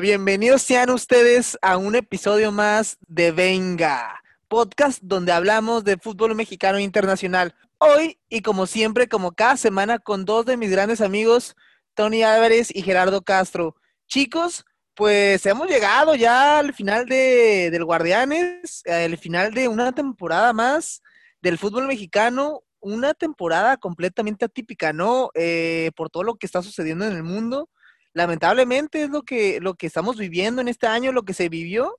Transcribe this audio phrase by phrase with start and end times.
[0.00, 6.78] Bienvenidos sean ustedes a un episodio más de Venga, podcast donde hablamos de fútbol mexicano
[6.78, 7.56] internacional.
[7.78, 11.56] Hoy y como siempre, como cada semana, con dos de mis grandes amigos,
[11.94, 13.74] Tony Álvarez y Gerardo Castro.
[14.06, 20.52] Chicos, pues hemos llegado ya al final de, del Guardianes, al final de una temporada
[20.52, 21.02] más
[21.42, 25.30] del fútbol mexicano, una temporada completamente atípica, ¿no?
[25.34, 27.68] Eh, por todo lo que está sucediendo en el mundo
[28.14, 31.98] lamentablemente es lo que, lo que estamos viviendo en este año, lo que se vivió.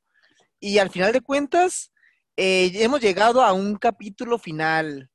[0.60, 1.92] Y al final de cuentas,
[2.38, 5.12] eh, hemos llegado a un capítulo final.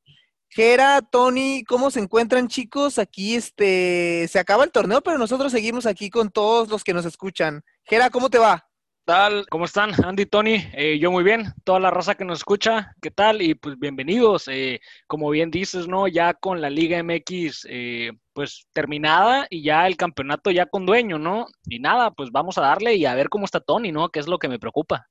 [0.48, 2.98] Gera, Tony, ¿cómo se encuentran chicos?
[2.98, 7.06] Aquí este, se acaba el torneo, pero nosotros seguimos aquí con todos los que nos
[7.06, 7.62] escuchan.
[7.84, 8.69] Gera, ¿cómo te va?
[9.10, 9.44] Tal?
[9.50, 9.92] ¿Cómo están?
[10.04, 13.42] Andy, Tony, eh, yo muy bien, toda la raza que nos escucha, ¿qué tal?
[13.42, 16.06] Y pues bienvenidos, eh, como bien dices, ¿no?
[16.06, 21.18] Ya con la Liga MX eh, pues terminada y ya el campeonato ya con dueño,
[21.18, 21.46] ¿no?
[21.64, 24.10] Y nada, pues vamos a darle y a ver cómo está Tony, ¿no?
[24.10, 25.08] Que es lo que me preocupa.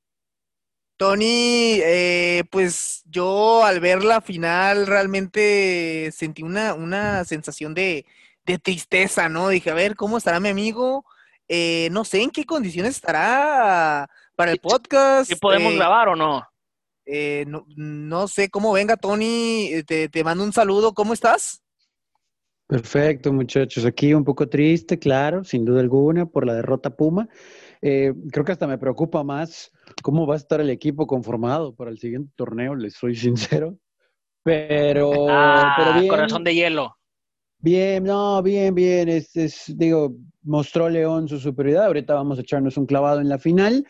[0.95, 1.81] Tony,
[2.51, 8.05] pues yo al ver la final realmente sentí una, una sensación de,
[8.45, 9.49] de tristeza, ¿no?
[9.49, 11.03] Dije, a ver, ¿cómo estará mi amigo?
[11.51, 15.29] Eh, no sé en qué condiciones estará para el podcast.
[15.29, 16.43] ¿Si podemos eh, grabar o no?
[17.05, 17.65] Eh, no?
[17.75, 18.27] no?
[18.27, 19.83] sé cómo venga, Tony.
[19.87, 20.93] Te, te mando un saludo.
[20.93, 21.63] ¿Cómo estás?
[22.67, 23.83] Perfecto, muchachos.
[23.83, 27.27] Aquí un poco triste, claro, sin duda alguna, por la derrota Puma.
[27.81, 29.71] creo que hasta me preocupa más
[30.03, 33.75] cómo va a estar el equipo conformado para el siguiente torneo, les soy sincero.
[34.43, 36.98] Pero, ah, pero bien, corazón de hielo.
[37.61, 39.09] Bien, no, bien, bien.
[39.09, 41.87] Es, es, digo, mostró León su superioridad.
[41.87, 43.85] Ahorita vamos a echarnos un clavado en la final.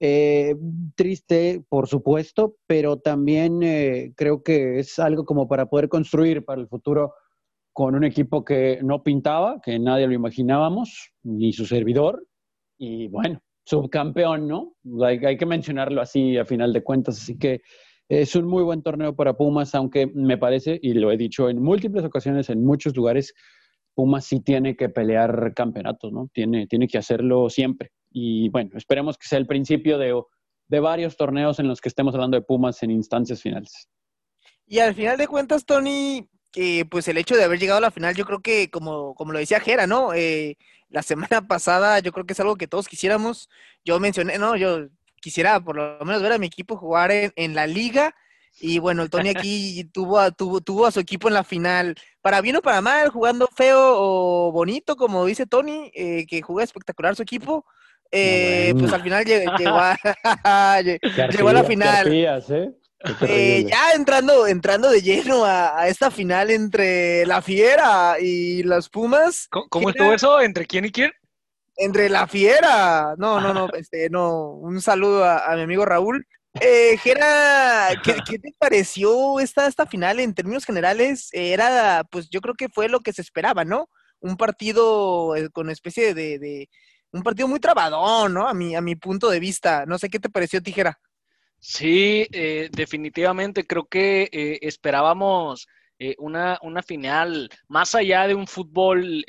[0.00, 0.56] Eh,
[0.96, 6.60] triste, por supuesto, pero también eh, creo que es algo como para poder construir para
[6.60, 7.14] el futuro
[7.72, 12.26] con un equipo que no pintaba, que nadie lo imaginábamos, ni su servidor.
[12.78, 14.74] Y bueno, subcampeón, ¿no?
[15.04, 17.18] Hay, hay que mencionarlo así a final de cuentas.
[17.18, 17.60] Así que
[18.20, 21.62] es un muy buen torneo para Pumas, aunque me parece, y lo he dicho en
[21.62, 23.32] múltiples ocasiones, en muchos lugares,
[23.94, 26.28] Pumas sí tiene que pelear campeonatos, ¿no?
[26.30, 27.90] Tiene, tiene que hacerlo siempre.
[28.10, 30.20] Y bueno, esperemos que sea el principio de,
[30.68, 33.88] de varios torneos en los que estemos hablando de Pumas en instancias finales.
[34.66, 37.90] Y al final de cuentas, Tony, que pues el hecho de haber llegado a la
[37.90, 40.12] final, yo creo que como, como lo decía Jera, ¿no?
[40.12, 40.58] Eh,
[40.90, 43.48] la semana pasada yo creo que es algo que todos quisiéramos.
[43.86, 44.88] Yo mencioné, no, yo
[45.22, 48.14] quisiera por lo menos ver a mi equipo jugar en, la liga.
[48.60, 51.96] Y bueno, el Tony aquí tuvo a, tuvo, tuvo a su equipo en la final,
[52.20, 56.64] para bien o para mal, jugando feo o bonito, como dice Tony, eh, que juega
[56.64, 57.64] espectacular su equipo.
[58.14, 59.24] Eh, pues al final
[59.58, 59.98] llegó, a,
[61.30, 62.12] llegó a la final.
[62.12, 62.72] ¿eh?
[63.22, 69.48] Eh, ya entrando, entrando de lleno a, esta final entre la Fiera y las Pumas.
[69.48, 70.40] ¿Cómo, estuvo eso?
[70.40, 71.10] ¿Entre quién y quién?
[71.84, 73.14] Entre la fiera.
[73.18, 74.52] No, no, no, este, no.
[74.54, 76.26] Un saludo a, mi amigo Raúl.
[76.60, 81.28] Eh, Gera, ¿qué, te pareció esta, esta final en términos generales?
[81.32, 83.88] Era, pues yo creo que fue lo que se esperaba, ¿no?
[84.20, 86.68] Un partido eh, con especie de,
[87.10, 88.46] un partido muy trabadón, ¿no?
[88.46, 89.84] A mi, a mi punto de vista.
[89.86, 90.98] No sé qué te pareció, Tijera.
[91.58, 95.66] Sí, eh, definitivamente creo que eh, esperábamos
[96.18, 99.24] una, una final más allá de un fútbol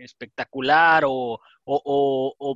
[0.00, 1.40] espectacular o,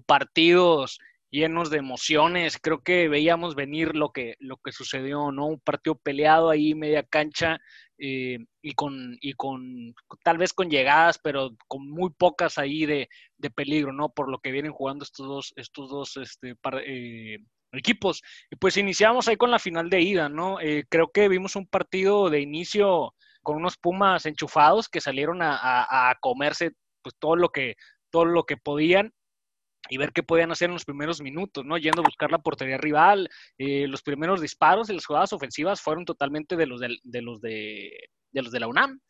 [0.07, 0.99] partidos
[1.31, 2.59] llenos de emociones.
[2.63, 5.47] Creo que veíamos venir lo que, lo que sucedió, ¿no?
[5.47, 7.59] Un partido peleado ahí, media cancha,
[7.99, 13.09] eh, y, con, y con, tal vez con llegadas, pero con muy pocas ahí de,
[13.55, 14.11] peligro, ¿no?
[14.11, 16.57] Por lo que vienen jugando estos dos, estos dos este,
[16.87, 17.39] eh,
[17.73, 18.23] equipos.
[18.51, 20.61] Y pues iniciamos ahí con la final de ida, ¿no?
[20.61, 26.11] Eh, creo que vimos un partido de inicio con unos Pumas enchufados que salieron a,
[26.11, 26.73] a comerse
[27.05, 27.77] pues todo lo que,
[28.11, 29.13] todo lo que podían
[29.91, 31.77] y ver qué podían hacer en los primeros minutos, ¿no?
[31.77, 33.29] Yendo a buscar la portería rival,
[33.59, 36.89] eh, los primeros disparos y las jugadas ofensivas fueron totalmente de los de,
[37.21, 37.91] los de,
[38.33, 39.01] los de la UNAM.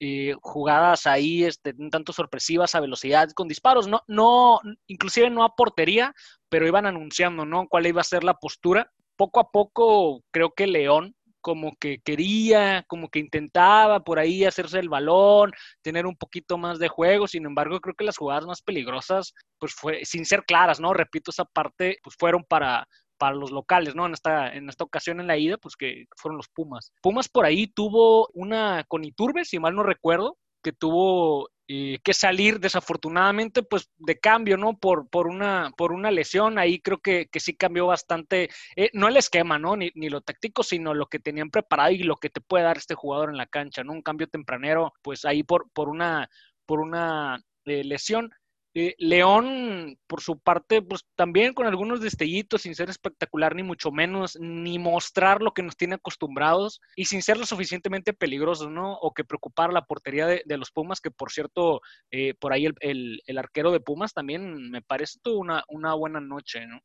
[0.00, 5.56] Eh, jugadas ahí este, tanto sorpresivas a velocidad con disparos, no, no, inclusive no a
[5.56, 6.14] portería,
[6.48, 7.66] pero iban anunciando, ¿no?
[7.66, 8.92] Cuál iba a ser la postura.
[9.16, 11.16] Poco a poco creo que León
[11.48, 15.50] como que quería, como que intentaba por ahí hacerse el balón,
[15.80, 19.72] tener un poquito más de juego, sin embargo creo que las jugadas más peligrosas, pues
[19.72, 20.92] fue, sin ser claras, ¿no?
[20.92, 22.86] Repito, esa parte, pues fueron para,
[23.16, 24.04] para los locales, ¿no?
[24.04, 26.92] En esta, en esta ocasión en la ida, pues que fueron los Pumas.
[27.00, 32.14] Pumas por ahí tuvo una con Iturbe, si mal no recuerdo, que tuvo eh, que
[32.14, 34.78] salir desafortunadamente pues de cambio, ¿no?
[34.78, 39.08] Por, por, una, por una lesión, ahí creo que, que sí cambió bastante, eh, no
[39.08, 39.76] el esquema, ¿no?
[39.76, 42.78] Ni, ni, lo táctico, sino lo que tenían preparado y lo que te puede dar
[42.78, 43.92] este jugador en la cancha, ¿no?
[43.92, 46.30] Un cambio tempranero, pues ahí por, por una,
[46.64, 48.30] por una eh, lesión.
[48.74, 53.90] Eh, León, por su parte, pues también con algunos destellitos, sin ser espectacular ni mucho
[53.90, 58.94] menos, ni mostrar lo que nos tiene acostumbrados y sin ser lo suficientemente peligrosos, ¿no?
[58.94, 61.80] O que preocupar la portería de, los Pumas, que por cierto,
[62.10, 66.80] eh, por ahí el, arquero de Pumas también me parece una buena noche, ¿no?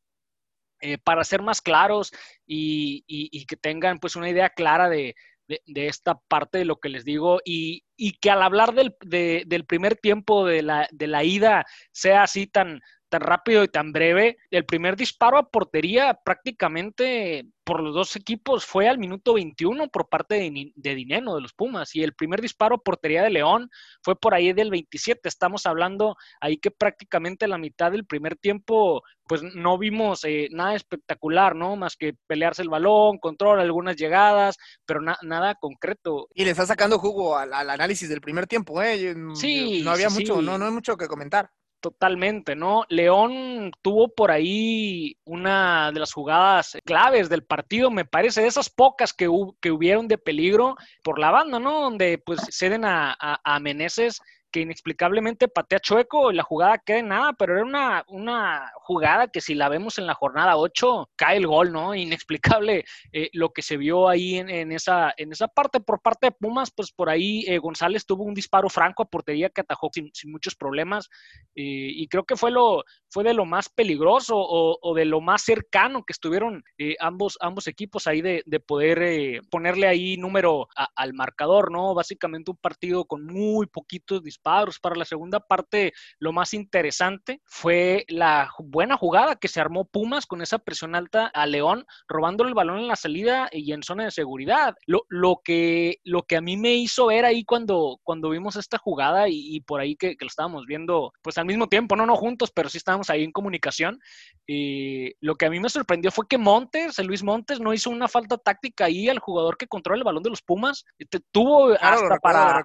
[0.80, 2.12] Eh, para ser más claros
[2.46, 5.14] y, y, que tengan pues una idea clara de,
[5.48, 7.84] de, esta parte de lo que les digo y,
[8.20, 12.80] que al hablar del, del primer tiempo de la, de la, ida sea así tan,
[13.14, 14.38] tan rápido y tan breve.
[14.50, 20.08] El primer disparo a portería prácticamente por los dos equipos fue al minuto 21 por
[20.08, 23.70] parte de, de Dineno, de los Pumas, y el primer disparo a portería de León
[24.02, 25.28] fue por ahí del 27.
[25.28, 30.74] Estamos hablando ahí que prácticamente la mitad del primer tiempo pues no vimos eh, nada
[30.74, 31.76] espectacular, ¿no?
[31.76, 36.28] Más que pelearse el balón, control, algunas llegadas, pero nada concreto.
[36.34, 39.14] Y le está sacando jugo al, análisis del primer tiempo, ¿eh?
[39.34, 39.82] Sí.
[39.84, 41.48] No había mucho, No, no hay mucho que comentar.
[41.84, 42.86] Totalmente, ¿no?
[42.88, 48.70] León tuvo por ahí una de las jugadas claves del partido, me parece, de esas
[48.70, 49.28] pocas que,
[49.60, 51.82] que hubieron de peligro por la banda, ¿no?
[51.82, 54.22] Donde pues ceden a, a, a Meneses
[54.54, 59.26] que inexplicablemente patea chueco y la jugada queda en nada, pero era una, una jugada
[59.26, 61.92] que si la vemos en la jornada 8, cae el gol, ¿no?
[61.92, 65.80] Inexplicable eh, lo que se vio ahí en, esa, en esa parte.
[65.80, 69.50] Por parte de Pumas, pues por ahí eh, González tuvo un disparo franco a portería
[69.50, 71.08] que atajó sin, muchos problemas
[71.56, 75.42] eh, y creo que fue, lo, fue de lo más peligroso o, de lo más
[75.42, 76.62] cercano que estuvieron
[77.00, 81.92] ambos, ambos equipos ahí de, poder ponerle ahí número al marcador, ¿no?
[81.92, 88.04] Básicamente un partido con muy poquitos disparos para la segunda parte, lo más interesante fue
[88.08, 92.54] la buena jugada que se armó Pumas con esa presión alta a León, robándole el
[92.54, 94.76] balón en la salida y en zona de seguridad.
[94.86, 98.78] Lo, lo, que, lo que a mí me hizo ver ahí cuando, cuando vimos esta
[98.78, 102.50] jugada y, por ahí que, lo estábamos viendo, pues al mismo tiempo, no, no juntos,
[102.54, 103.98] pero sí estábamos ahí en comunicación.
[104.46, 108.08] Y lo que a mí me sorprendió fue que Montes, Luis Montes, no hizo una
[108.08, 110.84] falta táctica ahí al jugador que controla el balón de los Pumas.
[111.32, 112.62] Tuvo hasta para,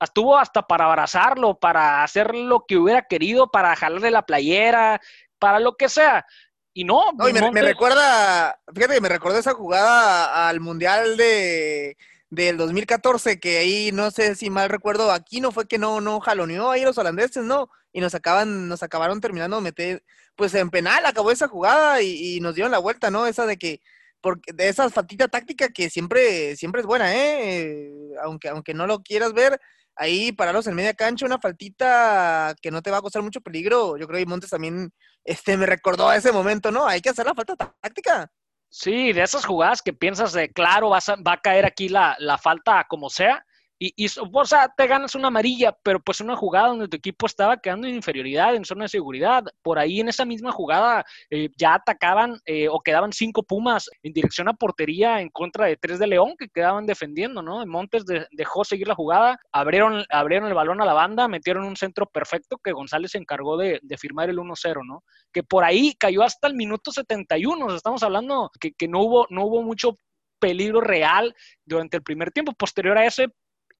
[0.00, 5.00] estuvo hasta para abrazarlo, para hacer lo que hubiera querido, para jalarle la playera,
[5.38, 6.26] para lo que sea.
[6.72, 11.96] Y no, no me, recuerda, fíjate que me recordó esa jugada al Mundial de
[12.30, 16.20] del 2014, que ahí no sé si mal recuerdo, aquí no fue que no, no
[16.20, 20.04] jaloneó ahí los holandeses, no, y nos acaban, nos acabaron terminando de meter,
[20.36, 23.26] pues en penal acabó esa jugada y, nos dieron la vuelta, ¿no?
[23.26, 23.80] Esa de que,
[24.20, 27.90] porque de esa fatita táctica que siempre, siempre es buena, ¿eh?
[28.22, 29.60] Aunque, aunque no lo quieras ver,
[29.96, 33.96] ahí pararos en media cancha, una faltita que no te va a costar mucho peligro.
[33.96, 34.92] Yo creo que Montes también
[35.24, 36.86] este, me recordó a ese momento, ¿no?
[36.86, 38.30] Hay que hacer la falta táctica.
[38.68, 40.98] Sí, de esas jugadas que piensas de, claro, va
[41.32, 43.44] a caer aquí la, la falta como sea,
[43.82, 47.24] y, y, o sea, te ganas una amarilla, pero pues una jugada donde tu equipo
[47.24, 49.42] estaba quedando en inferioridad, en zona de seguridad.
[49.62, 54.12] Por ahí en esa misma jugada eh, ya atacaban eh, o quedaban cinco Pumas en
[54.12, 57.64] dirección a portería en contra de tres de León que quedaban defendiendo, ¿no?
[57.64, 62.04] Montes dejó seguir la jugada, abrieron, abrieron el balón a la banda, metieron un centro
[62.04, 65.04] perfecto que González se encargó de, firmar el 1-0, ¿no?
[65.32, 69.26] Que por ahí cayó hasta el minuto 71, o estamos hablando que, que no, hubo,
[69.30, 69.96] no hubo mucho
[70.40, 72.52] peligro real durante el primer tiempo.
[72.52, 73.28] Posterior a ese,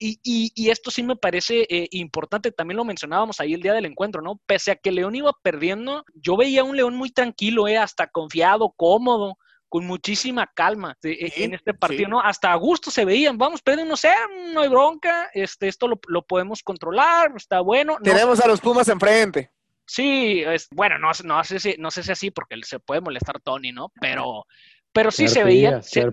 [0.00, 4.22] y, esto sí me parece eh, importante, también lo mencionábamos ahí el día del encuentro,
[4.22, 4.40] ¿no?
[4.46, 8.06] Pese a que León iba perdiendo, yo veía a un León muy tranquilo, eh, hasta
[8.06, 9.36] confiado, cómodo,
[9.68, 12.20] con muchísima calma eh, en este partido, ¿no?
[12.20, 14.10] Hasta a gusto se veían, vamos, pero no sé,
[14.52, 17.96] no hay bronca, este, esto lo, podemos controlar, está bueno.
[18.02, 19.52] Tenemos a los Pumas enfrente.
[19.86, 23.40] Sí, es, bueno, no, no, sé si, no sé si así, porque se puede molestar
[23.40, 23.92] Tony, ¿no?
[24.00, 24.46] Pero,
[24.92, 26.10] pero sí se veían, se,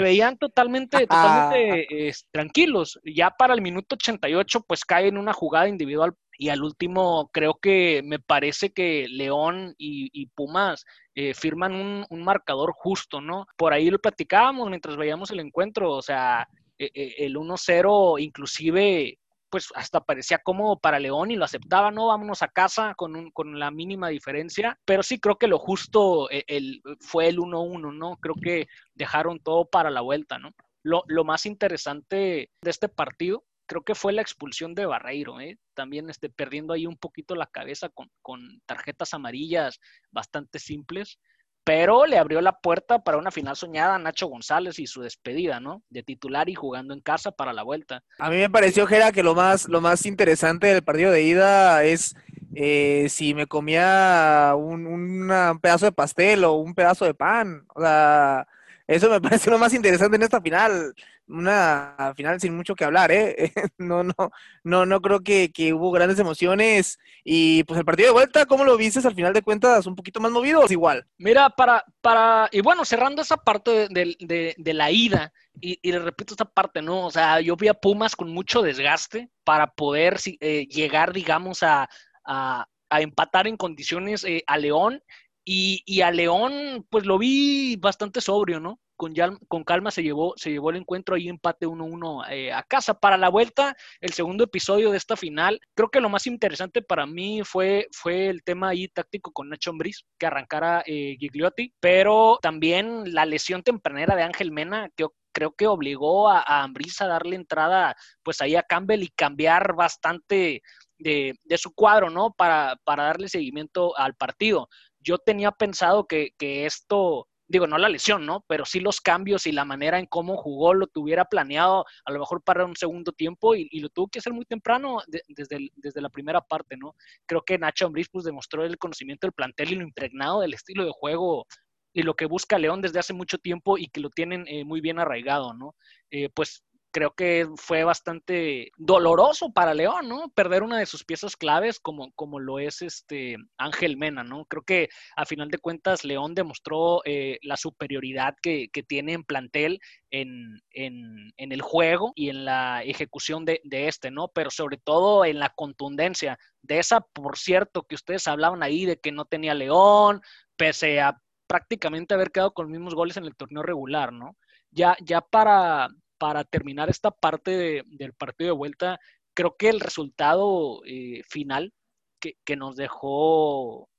[0.00, 2.98] veían totalmente, totalmente tranquilos.
[3.04, 7.54] Ya para el minuto 88, pues cae en una jugada individual y al último creo
[7.54, 13.46] que me parece que León y, Pumas eh, firman un, marcador justo, ¿no?
[13.56, 19.18] Por ahí lo platicábamos mientras veíamos el encuentro, o sea, e, e, el 1-0 inclusive
[19.54, 22.08] pues hasta parecía cómodo para León y lo aceptaba, ¿no?
[22.08, 26.42] Vámonos a casa con, con la mínima diferencia, pero sí creo que lo justo eh,
[26.48, 28.16] el, fue el 1-1, ¿no?
[28.16, 30.50] Creo que dejaron todo para la vuelta, ¿no?
[30.82, 35.56] Lo, lo, más interesante de este partido creo que fue la expulsión de Barreiro, ¿eh?
[35.74, 39.78] también este, perdiendo ahí un poquito la cabeza con, con tarjetas amarillas
[40.10, 41.20] bastante simples
[41.64, 45.60] pero le abrió la puerta para una final soñada a Nacho González y su despedida,
[45.60, 45.82] ¿no?
[45.88, 48.02] De titular y jugando en casa para la vuelta.
[48.18, 51.82] A mí me pareció, Gera, que lo más, lo más interesante del partido de ida
[51.82, 52.14] es
[52.54, 57.64] eh, si me comía un, pedazo de pastel o un pedazo de pan.
[57.74, 58.46] O sea,
[58.86, 60.94] Eso me parece lo más interesante en esta final.
[61.26, 63.52] Una final sin mucho que hablar, ¿eh?
[63.78, 64.14] No, no,
[64.62, 66.98] no, no creo que, hubo grandes emociones.
[67.24, 69.86] Y pues el partido de vuelta, ¿cómo lo viste al final de cuentas?
[69.86, 71.06] ¿Un poquito más movido o igual?
[71.18, 76.44] Mira, para, para, y bueno, cerrando esa parte de, la ida, y, le repito esta
[76.44, 77.06] parte, ¿no?
[77.06, 81.88] O sea, yo vi a Pumas con mucho desgaste para poder eh, llegar, digamos, a,
[82.24, 85.02] a, empatar en condiciones eh, a León
[85.44, 88.80] y, a León, pues lo vi bastante sobrio, ¿no?
[88.96, 92.94] Con, calma se llevó, se llevó el encuentro ahí empate 1-1 eh, a casa.
[92.94, 97.06] Para la vuelta, el segundo episodio de esta final, creo que lo más interesante para
[97.06, 102.38] mí fue, fue el tema ahí táctico con Nacho Ambriz, que arrancara eh, Gigliotti, pero
[102.40, 107.08] también la lesión tempranera de Ángel Mena, que creo que obligó a, a Ambriz a
[107.08, 110.62] darle entrada pues ahí a Campbell y cambiar bastante
[110.98, 112.32] de, de, su cuadro, ¿no?
[112.32, 114.68] Para, para darle seguimiento al partido
[115.04, 118.44] yo tenía pensado que, esto, digo, no la lesión, ¿no?
[118.48, 122.18] Pero sí los cambios y la manera en cómo jugó lo tuviera planeado a lo
[122.18, 126.08] mejor para un segundo tiempo y, lo tuvo que hacer muy temprano desde, desde la
[126.08, 126.94] primera parte, ¿no?
[127.26, 130.84] Creo que Nacho Ambriz pues demostró el conocimiento del plantel y lo impregnado del estilo
[130.84, 131.46] de juego
[131.92, 134.80] y lo que busca León desde hace mucho tiempo y que lo tienen eh, muy
[134.80, 135.76] bien arraigado, ¿no?
[136.10, 140.28] Eh, pues creo que fue bastante doloroso para León, ¿no?
[140.28, 144.44] Perder una de sus piezas claves como, como lo es este Ángel Mena, ¿no?
[144.44, 149.80] Creo que a final de cuentas León demostró eh, la superioridad que, tiene en plantel
[150.12, 154.28] en, el juego y en la ejecución de, de, este, ¿no?
[154.28, 159.00] Pero sobre todo en la contundencia de esa, por cierto, que ustedes hablaban ahí de
[159.00, 160.22] que no tenía León,
[160.56, 164.36] pese a prácticamente haber quedado con los mismos goles en el torneo regular, ¿no?
[164.70, 165.88] Ya, ya para,
[166.24, 168.98] para terminar esta parte del partido de vuelta,
[169.34, 171.74] creo que el resultado eh, final
[172.18, 173.90] que, nos dejó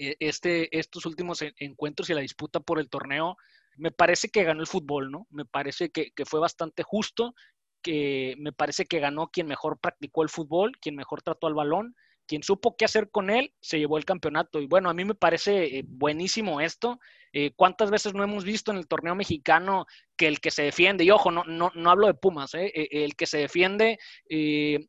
[0.00, 3.36] eh, este, estos últimos encuentros y la disputa por el torneo,
[3.76, 5.28] me parece que ganó el fútbol, ¿no?
[5.30, 7.32] Me parece que, que fue bastante justo,
[7.80, 11.94] que me parece que ganó quien mejor practicó el fútbol, quien mejor trató al balón
[12.30, 14.60] quien supo qué hacer con él, se llevó el campeonato.
[14.60, 17.00] Y bueno, a mí me parece eh, buenísimo esto.
[17.32, 21.02] Eh, ¿Cuántas veces no hemos visto en el torneo mexicano que el que se defiende,
[21.02, 23.98] y ojo, no, no, no hablo de Pumas, eh, el que se defiende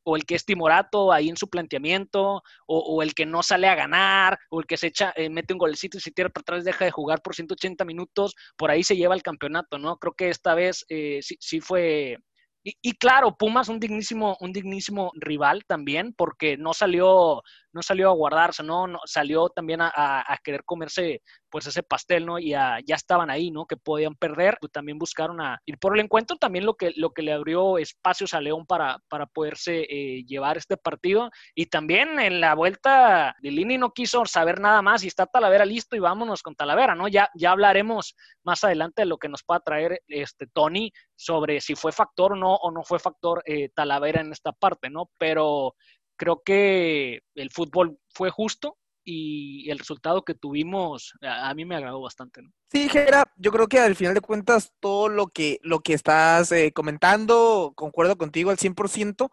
[0.03, 3.75] o el que es timorato ahí en su planteamiento, o, el que no sale a
[3.75, 6.85] ganar, o el que se echa, mete un golecito y se tira para atrás, deja
[6.85, 9.97] de jugar por 180 minutos, por ahí se lleva el campeonato, ¿no?
[9.97, 12.17] Creo que esta vez sí, sí fue
[12.63, 18.13] y, claro, Pumas un dignísimo, un dignísimo rival también, porque no salió, no salió a
[18.13, 18.87] guardarse, ¿no?
[19.05, 22.39] salió también a, a, querer comerse pues ese pastel, ¿no?
[22.39, 23.65] Y ya estaban ahí, ¿no?
[23.65, 27.11] Que podían perder, pues también buscaron a ir por el encuentro, también lo que, lo
[27.11, 31.29] que le abrió espacios a León para, para poderse eh, llevar este partido.
[31.53, 35.95] Y también en la vuelta, Lilini no quiso saber nada más y está Talavera listo
[35.95, 37.09] y vámonos con Talavera, ¿no?
[37.09, 41.75] Ya, ya hablaremos más adelante de lo que nos pueda traer este Tony sobre si
[41.75, 45.09] fue factor o no, o no fue factor eh, Talavera en esta parte, ¿no?
[45.17, 45.75] Pero
[46.21, 51.99] creo que el fútbol fue justo, y el resultado que tuvimos a, mí me agradó
[52.01, 52.43] bastante.
[52.43, 52.51] ¿no?
[52.71, 56.51] Sí, Gera, yo creo que al final de cuentas todo lo que, lo que estás
[56.51, 59.31] eh, comentando, concuerdo contigo al 100%.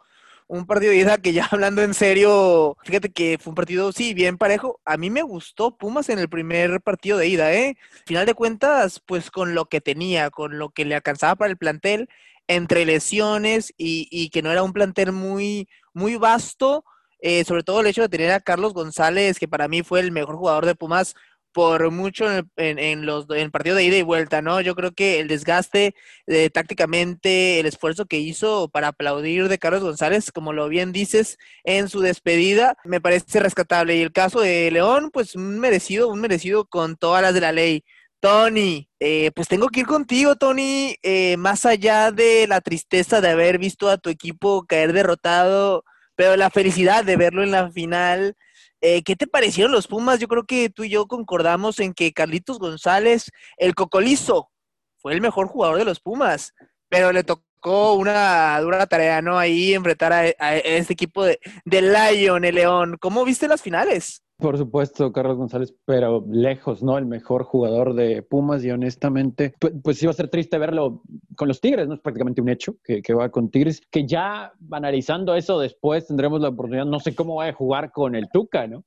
[0.48, 4.14] Un partido de ida que ya hablando en serio, fíjate que fue un partido, sí,
[4.14, 4.80] bien parejo.
[4.84, 7.76] A mí me gustó Pumas en el primer partido de ida, ¿eh?
[7.92, 11.50] Al final de cuentas, pues con lo que tenía, con lo que le alcanzaba para
[11.50, 12.08] el plantel,
[12.46, 16.82] entre lesiones y, y que no era un plantel muy, muy vasto,
[17.20, 20.12] eh, sobre todo el hecho de tener a Carlos González, que para mí fue el
[20.12, 21.14] mejor jugador de Pumas
[21.52, 22.26] por mucho
[22.56, 24.60] en, los en partido de ida y vuelta, ¿no?
[24.60, 25.94] Yo creo que el desgaste
[26.26, 31.38] eh, tácticamente, el esfuerzo que hizo para aplaudir de Carlos González, como lo bien dices,
[31.64, 33.96] en su despedida, me parece rescatable.
[33.96, 37.52] Y el caso de León, pues un merecido, un merecido con todas las de la
[37.52, 37.84] ley.
[38.20, 40.96] Tony, eh, pues tengo que ir contigo, Tony,
[41.38, 45.84] más allá de la tristeza de haber visto a tu equipo caer derrotado
[46.18, 48.34] pero la felicidad de verlo en la final.
[48.80, 50.20] Eh, ¿Qué te parecieron los Pumas?
[50.20, 54.50] Yo creo que tú y yo concordamos en que Carlitos González, el cocolizo,
[54.98, 56.54] fue el mejor jugador de los Pumas,
[56.88, 59.38] pero le tocó una dura tarea, ¿no?
[59.38, 62.96] Ahí enfrentar a, este equipo de, de Lion, el León.
[63.00, 64.22] ¿Cómo viste las finales?
[64.38, 66.96] Por supuesto, Carlos González, pero lejos, ¿no?
[66.96, 71.02] El mejor jugador de Pumas y honestamente, pues, pues iba a ser triste verlo
[71.34, 71.94] con los Tigres, ¿no?
[71.94, 76.50] Es prácticamente un hecho que, va con Tigres, que ya analizando eso después tendremos la
[76.50, 78.84] oportunidad, no sé cómo va a jugar con el Tuca, ¿no?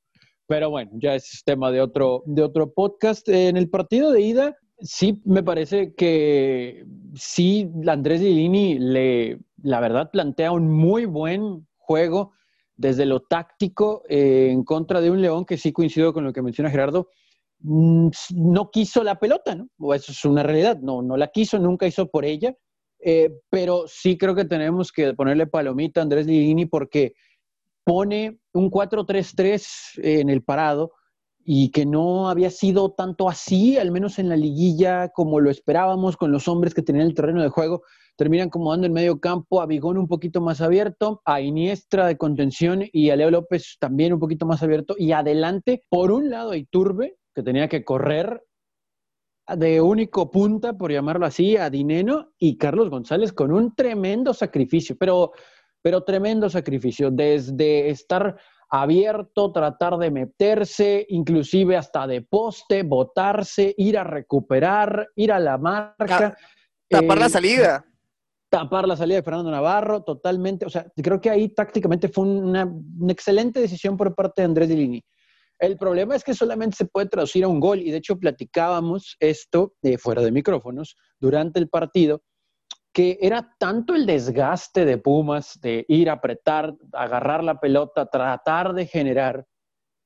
[0.48, 3.28] Pero bueno, ya es tema de otro, de otro podcast.
[3.28, 10.12] En el partido de ida, sí me parece que sí, Andrés Lilini le, la verdad,
[10.12, 12.32] plantea un muy buen juego
[12.82, 16.42] desde lo táctico eh, en contra de un León que sí coincido con lo que
[16.42, 17.10] menciona Gerardo,
[17.60, 19.56] mm, no quiso la pelota.
[19.78, 22.56] O eso es una realidad, no, no la quiso, nunca hizo por ella,
[23.00, 27.14] eh, pero sí creo que tenemos que ponerle palomita a Andrés Ligini porque
[27.84, 30.94] pone un 4-3-3 en el parado
[31.54, 36.16] y que no había sido tanto así, al menos en la liguilla, como lo esperábamos
[36.16, 37.84] con los hombres que tenían el terreno de juego.
[38.16, 42.84] Terminan acomodando en medio campo a Bigón un poquito más abierto, a Iniestra de contención
[42.94, 44.96] y a Leo López también un poquito más abierto.
[44.98, 48.42] Y adelante, por un lado, a Iturbe, que tenía que correr
[49.54, 54.96] de único punta, por llamarlo así, a Dineno y Carlos González con un tremendo sacrificio,
[54.98, 55.34] pero,
[55.82, 58.38] pero tremendo sacrificio, desde estar
[58.72, 65.58] abierto, tratar de meterse, inclusive hasta de poste, botarse, ir a recuperar, ir a la
[65.58, 66.36] marca.
[66.90, 67.86] Tapar la eh, salida.
[68.50, 70.66] Tapar la salida de Fernando Navarro, totalmente.
[70.66, 72.74] O sea, creo que ahí tácticamente fue una,
[73.10, 75.04] excelente decisión por parte de Andrés Dilini.
[75.60, 79.18] El problema es que solamente se puede traducir a un gol, y de hecho platicábamos
[79.20, 82.24] esto de fuera de micrófonos durante el partido,
[82.94, 88.74] que era tanto el desgaste de Pumas de ir a apretar, agarrar la pelota, tratar
[88.74, 89.48] de generar,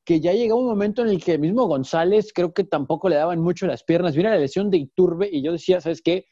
[0.06, 3.40] que ya llegó un momento en el que mismo González creo que tampoco le daban
[3.40, 4.14] mucho las piernas.
[4.14, 6.26] Viene la lesión de Iturbe y yo decía, ¿sabes qué?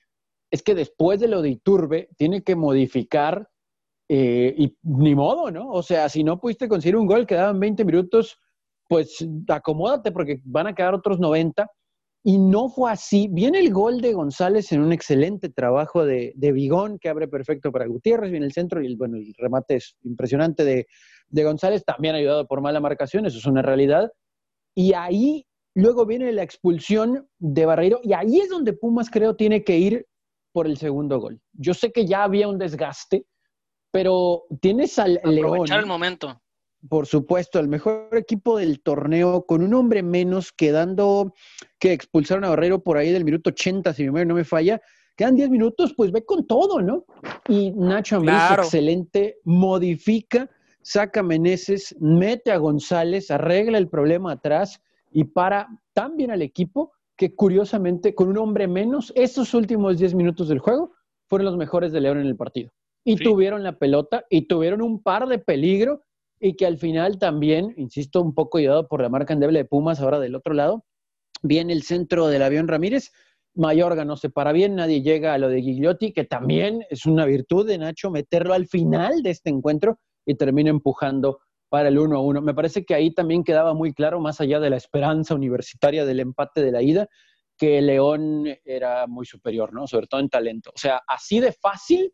[0.51, 3.50] Es que después de lo de Iturbe tiene que modificar
[4.07, 5.72] eh, y ni modo, ¿no?
[5.72, 8.38] O sea, si no pudiste conseguir un gol, quedaban 20 minutos,
[8.88, 11.67] pues acomódate porque van a quedar otros 90
[12.24, 13.27] y no fue así.
[13.30, 17.72] Viene el gol de González en un excelente trabajo de, de Vigón, que abre perfecto
[17.72, 20.88] para Gutiérrez, viene el centro y el, bueno, el remate es impresionante de,
[21.44, 24.12] González, también ayudado por mala marcación, eso es una realidad.
[24.75, 29.63] Y ahí luego viene la expulsión de Barreiro, y ahí es donde Pumas creo tiene
[29.63, 30.06] que ir
[30.51, 31.42] por el segundo gol.
[31.53, 33.25] Yo sé que ya había un desgaste,
[33.92, 36.42] pero tienes al Aprovechar el momento
[36.90, 41.34] por supuesto, el mejor equipo del torneo, con un hombre menos, quedando
[41.80, 44.82] que expulsaron a Barrero por ahí del minuto 80, si mi memoria no me falla.
[45.16, 47.06] Quedan 10 minutos, pues ve con todo, ¿no?
[47.48, 50.50] Y Nacho Ambriz, excelente, modifica,
[50.82, 56.41] saca a Meneses, mete a González, arregla el problema atrás y para tan bien al
[56.41, 60.91] equipo que curiosamente, con un hombre menos, esos últimos 10 minutos del juego
[61.28, 62.72] fueron los mejores de León en el partido.
[63.06, 66.02] Y tuvieron la pelota y tuvieron un par de peligro
[66.43, 70.01] y que al final también, insisto, un poco ayudado por la marca endeble de Pumas,
[70.01, 70.84] ahora del otro lado,
[71.41, 73.13] viene el centro del avión Ramírez,
[73.56, 77.25] Mayorga no se para bien, nadie llega a lo de Gigliotti, que también es una
[77.25, 82.13] virtud de Nacho meterlo al final de este encuentro y termina empujando para el 1
[82.13, 82.41] a 1.
[82.41, 86.19] Me parece que ahí también quedaba muy claro, más allá de la esperanza universitaria del
[86.19, 87.08] empate de la ida,
[87.58, 89.88] que León era muy superior, ¿no?
[89.88, 90.71] Sobre todo en talento.
[90.75, 92.12] O sea, así de fácil,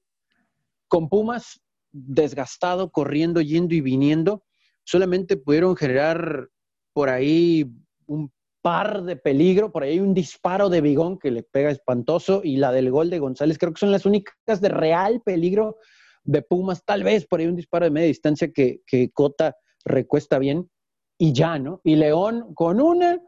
[0.88, 1.60] con Pumas
[1.92, 4.44] desgastado, corriendo, yendo y viniendo,
[4.84, 6.50] solamente pudieron generar
[6.94, 7.72] por ahí
[8.06, 12.58] un par de peligro, por ahí un disparo de Bigón que le pega espantoso y
[12.58, 15.78] la del gol de González, creo que son las únicas de real peligro
[16.24, 20.40] de Pumas, tal vez por ahí un disparo de media distancia que, que Cota recuesta
[20.40, 20.70] bien
[21.18, 21.82] y ya, ¿no?
[21.84, 23.20] Y León con una,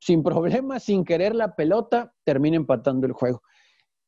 [0.00, 3.42] sin problema, sin querer la pelota, termina empatando el juego.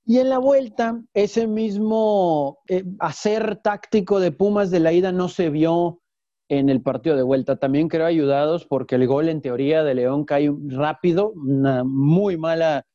[0.08, 5.28] Y en la vuelta, ese mismo eh, hacer táctico de Pumas de la ida no
[5.28, 6.00] se vio
[6.48, 7.56] en el partido de vuelta.
[7.56, 12.86] También creo ayudados porque el gol en teoría de León cae rápido, una muy mala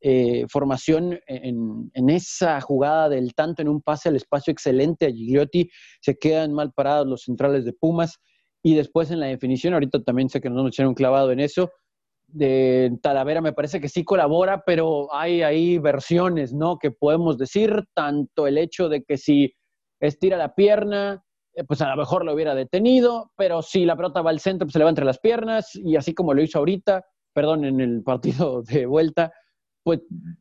[0.00, 5.68] eh, formación en, esa jugada del tanto en un pase al espacio excelente a Gigliotti,
[6.00, 8.18] se quedan mal parados los centrales de Pumas
[8.62, 11.70] y después en la definición, ahorita también sé que nos echaron un clavado en eso,
[12.32, 16.78] de Talavera me parece que sí colabora, pero hay ahí versiones, ¿no?
[16.78, 19.52] Que podemos decir, tanto el hecho de que si
[20.00, 24.22] estira la pierna, eh, pues a lo mejor lo hubiera detenido, pero si la pelota
[24.22, 26.58] va al centro, pues se le va entre las piernas, y así como lo hizo
[26.58, 29.32] ahorita, perdón, en el partido de vuelta,
[29.82, 30.00] pues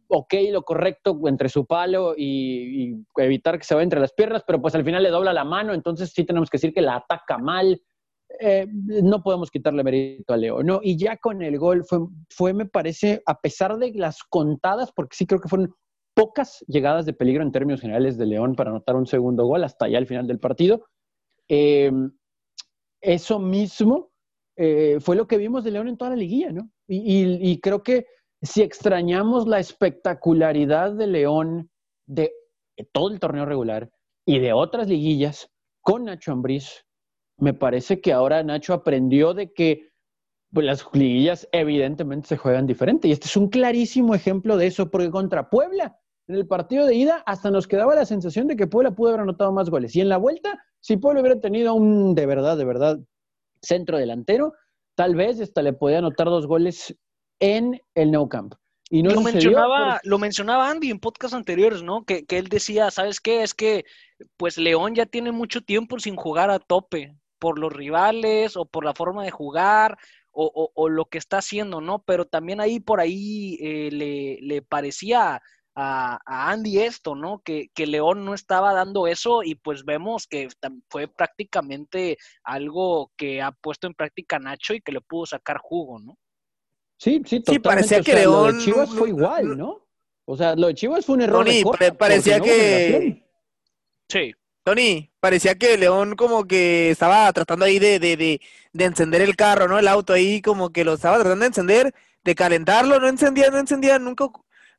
[0.10, 4.44] ok, lo correcto entre su palo y, y evitar que se vaya entre las piernas,
[4.46, 6.98] pero pues al final le dobla la mano, entonces sí tenemos que decir que la
[6.98, 7.82] ataca mal,
[8.40, 10.80] eh, no podemos quitarle mérito a Leo, ¿no?
[10.84, 15.16] Y ya con el gol fue, fue, me parece, a pesar de las contadas, porque
[15.16, 15.74] sí creo que fueron
[16.14, 19.88] pocas llegadas de peligro en términos generales de León para anotar un segundo gol hasta
[19.88, 20.86] ya el final del partido.
[21.48, 21.92] Eh,
[23.02, 24.12] eso mismo
[24.58, 26.70] eh, fue lo que vimos de León en toda la liguilla, ¿no?
[26.88, 28.06] Y, y, creo que
[28.42, 31.70] si extrañamos la espectacularidad de León
[32.08, 32.34] de
[32.92, 33.90] todo el torneo regular
[34.26, 35.50] y de otras liguillas
[35.82, 36.86] con Nacho Ambriz,
[37.40, 39.90] me parece que ahora Nacho aprendió de que
[40.52, 43.08] pues, las liguillas evidentemente se juegan diferente.
[43.08, 45.98] Y este es un clarísimo ejemplo de eso, porque contra Puebla,
[46.28, 49.22] en el partido de ida, hasta nos quedaba la sensación de que Puebla pudo haber
[49.22, 49.96] anotado más goles.
[49.96, 53.00] Y en la vuelta, si Puebla hubiera tenido un de verdad, de verdad,
[53.62, 54.54] centro delantero,
[54.96, 56.96] tal vez hasta le podía anotar dos goles
[57.40, 58.54] en el No Camp.
[58.92, 62.06] Y no lo, mencionaba, por- lo mencionaba Andy en podcast anteriores, ¿no?
[62.06, 63.44] Que, que él decía, ¿sabes qué?
[63.44, 63.86] Es que
[64.36, 68.86] pues León ya tiene mucho tiempo sin jugar a tope por los rivales o por
[68.86, 69.98] la forma de jugar
[70.32, 72.04] o, o- o lo que está haciendo, ¿no?
[72.04, 75.42] Pero también ahí por ahí eh, le, le parecía
[75.76, 77.42] a, a Andy esto, ¿no?
[77.44, 80.50] Que, que León no estaba dando eso y pues vemos que
[80.90, 86.00] fue prácticamente algo que ha puesto en práctica Nacho y que le pudo sacar jugo,
[86.00, 86.18] ¿no?
[87.00, 87.62] Sí, sí, totalmente.
[87.70, 89.88] parecía o que sea, Lo León de Chivas no- fue igual, ¿no?
[90.26, 93.26] O sea, lo de Chivas fue un error Tony, de pare- parecía no que-.
[94.10, 94.34] Sí.
[94.64, 98.42] Tony, parecía que León como que estaba tratando ahí de, de, de,
[98.74, 99.80] de encender el carro, ¿no?
[99.80, 101.94] El auto ahí como que lo estaba tratando de encender,
[102.24, 104.28] de calentarlo, no encendía, no encendía, nunca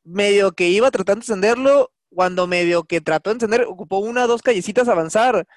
[0.03, 4.27] medio que iba tratando de encenderlo, cuando medio que trató de encender, ocupó una o
[4.27, 5.47] dos callecitas a avanzar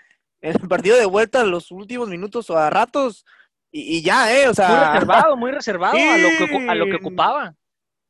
[0.41, 3.25] en el partido de vuelta los últimos minutos o a ratos,
[3.71, 4.49] y, y ya, ¿eh?
[4.49, 7.55] O Muy sea, reservado, muy reservado a lo que, a lo que ocupaba.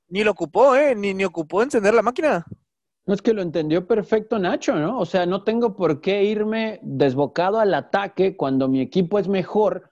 [0.08, 0.94] ni lo ocupó, ¿eh?
[0.94, 2.44] Ni, ni ocupó encender la máquina.
[3.06, 4.98] No es que lo entendió perfecto Nacho, ¿no?
[4.98, 9.90] O sea, no tengo por qué irme desbocado al ataque cuando mi equipo es mejor.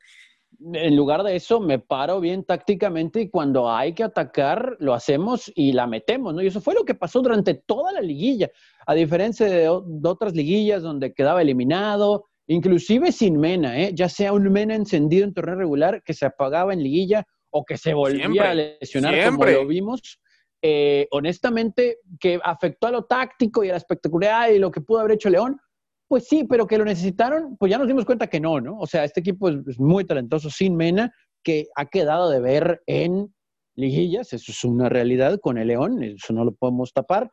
[0.72, 5.53] En lugar de eso, me paro bien tácticamente y cuando hay que atacar, lo hacemos
[5.55, 6.40] y la metemos, ¿no?
[6.40, 8.51] Y eso fue lo que pasó durante toda la liguilla,
[8.87, 13.90] a diferencia de, otras liguillas donde quedaba eliminado, inclusive sin Mena, ¿eh?
[13.92, 17.77] Ya sea un Mena encendido en torneo regular que se apagaba en liguilla o que
[17.77, 19.53] se volvía Siempre, a lesionar siempre.
[19.55, 20.18] como lo vimos.
[20.64, 25.01] Eh, honestamente, que afectó a lo táctico y a la espectacularidad y lo que pudo
[25.01, 25.61] haber hecho León,
[26.07, 28.79] pues sí, pero que lo necesitaron, pues ya nos dimos cuenta que no, ¿no?
[28.79, 33.35] O sea, este equipo es, muy talentoso sin Mena, que ha quedado de ver en
[33.75, 37.31] liguillas, eso es una realidad con el León, eso no lo podemos tapar.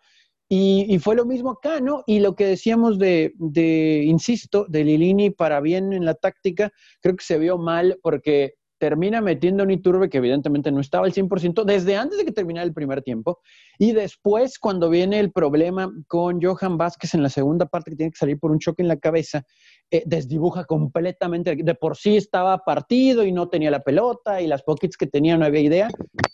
[0.47, 2.03] Y, y fue lo mismo acá, ¿no?
[2.07, 7.15] Y lo que decíamos de, de, insisto, de Lilini para bien en la táctica, creo
[7.15, 11.63] que se vio mal porque termina metiendo un Iturbe que evidentemente no estaba al 100%
[11.65, 13.39] desde antes de que terminara el primer tiempo.
[13.77, 18.11] Y después, cuando viene el problema con Johan Vázquez en la segunda parte, que tiene
[18.11, 19.43] que salir por un choque en la cabeza,
[19.91, 21.55] eh, desdibuja completamente.
[21.55, 25.37] De por sí estaba partido y no tenía la pelota y las pockets que tenía
[25.37, 25.89] no había idea.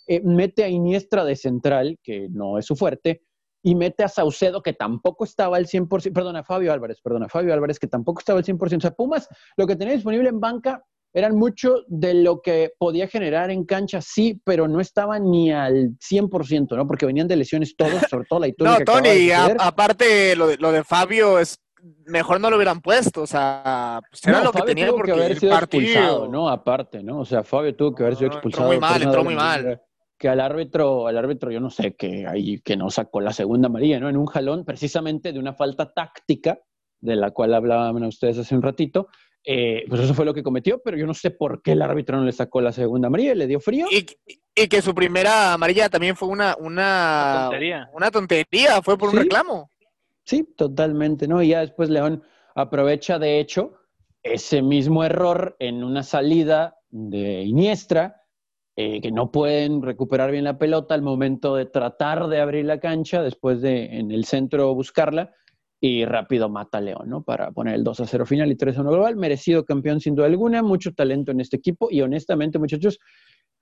[0.08, 3.24] Eh, mete a Iniestra de central, que no es su fuerte,
[3.64, 7.30] y mete a Saucedo, que tampoco estaba al 100%, perdón, a Fabio Álvarez, perdón, a
[7.30, 8.78] Fabio Álvarez, que tampoco estaba al 100%.
[8.78, 9.28] O sea, Pumas,
[9.58, 14.02] lo que tenía disponible en banca eran mucho de lo que podía generar en cancha,
[14.02, 16.86] sí, pero no estaba ni al 100%, ¿no?
[16.86, 20.58] Porque venían de lesiones todos, sobre todo la Iturbe No, Tony, a- aparte lo de,
[20.58, 21.58] lo de Fabio es
[22.08, 25.14] mejor no lo hubieran puesto, o sea, pues era No, lo que tenía tuvo porque
[25.14, 25.84] que haber sido partido.
[25.84, 26.50] expulsado, ¿no?
[26.50, 27.20] Aparte, ¿no?
[27.20, 28.68] O sea, Fabio tuvo que haber sido No, entró expulsado.
[28.68, 29.82] muy mal, entró muy mal.
[30.18, 33.68] Que al árbitro, al árbitro, yo no sé, que ahí que no sacó la segunda
[33.68, 34.10] amarilla, ¿no?
[34.10, 36.58] En un jalón, precisamente de una falta táctica,
[37.02, 39.08] de la cual hablaban ustedes hace un ratito.
[39.46, 42.18] Eh, pues eso fue lo que cometió, pero yo no sé por qué el árbitro
[42.18, 43.86] no le sacó la segunda amarilla, le dio frío.
[43.92, 44.06] Y,
[44.56, 47.90] y que su primera amarilla también fue una, una, tontería.
[47.94, 49.18] una tontería, fue por Sí.
[49.18, 49.72] un reclamo.
[50.24, 51.42] Sí, totalmente, ¿no?
[51.44, 52.24] Y ya después León
[52.56, 53.74] aprovecha, de hecho,
[54.24, 58.24] ese mismo error en una salida de Iniestra,
[58.78, 62.80] eh, que no pueden recuperar bien la pelota al momento de tratar de abrir la
[62.80, 65.32] cancha, después de en el centro buscarla,
[65.80, 67.24] y rápido mata a León, ¿no?
[67.24, 69.16] Para poner el 2 a 0 final y 3 a 1 global.
[69.16, 73.00] Merecido campeón sin duda alguna, mucho talento en este equipo, y honestamente, muchachos,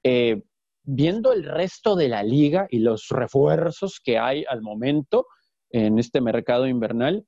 [0.04, 0.41] eh,
[0.84, 5.28] viendo el resto de la liga y los refuerzos que hay al momento
[5.69, 7.26] en este mercado invernal,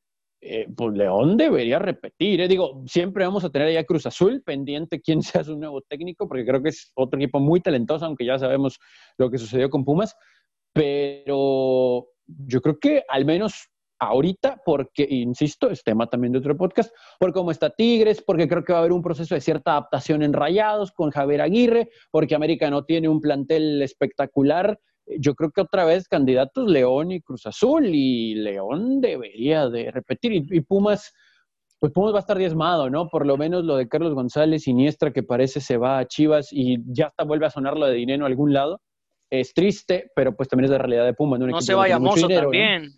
[0.47, 2.41] eh, pues León debería repetir.
[2.41, 2.47] ¿eh?
[2.47, 6.45] Digo, siempre vamos a tener allá Cruz Azul pendiente quién sea su nuevo técnico, porque
[6.45, 8.79] creo que es otro equipo muy talentoso, aunque ya sabemos
[9.17, 10.15] lo que sucedió con Pumas.
[10.73, 16.93] Pero yo creo que al menos ahorita, porque, insisto, es tema también de otro podcast,
[17.19, 20.23] por cómo está Tigres, porque creo que va a haber un proceso de cierta adaptación
[20.23, 24.79] en Rayados con Javier Aguirre, porque América no tiene un plantel espectacular.
[25.19, 30.33] Yo creo que otra vez candidatos León y Cruz Azul, y León debería de repetir,
[30.33, 31.13] y, y Pumas,
[31.79, 33.07] pues Pumas va a estar diezmado, ¿no?
[33.07, 36.77] Por lo menos lo de Carlos González, Iniestra, que parece se va a Chivas y
[36.87, 38.81] ya hasta vuelve a sonar lo de dinero a algún lado.
[39.31, 41.39] Es triste, pero pues también es la realidad de Pumas.
[41.39, 41.47] ¿no?
[41.47, 42.89] No se vaya Mozo dinero, ¿no?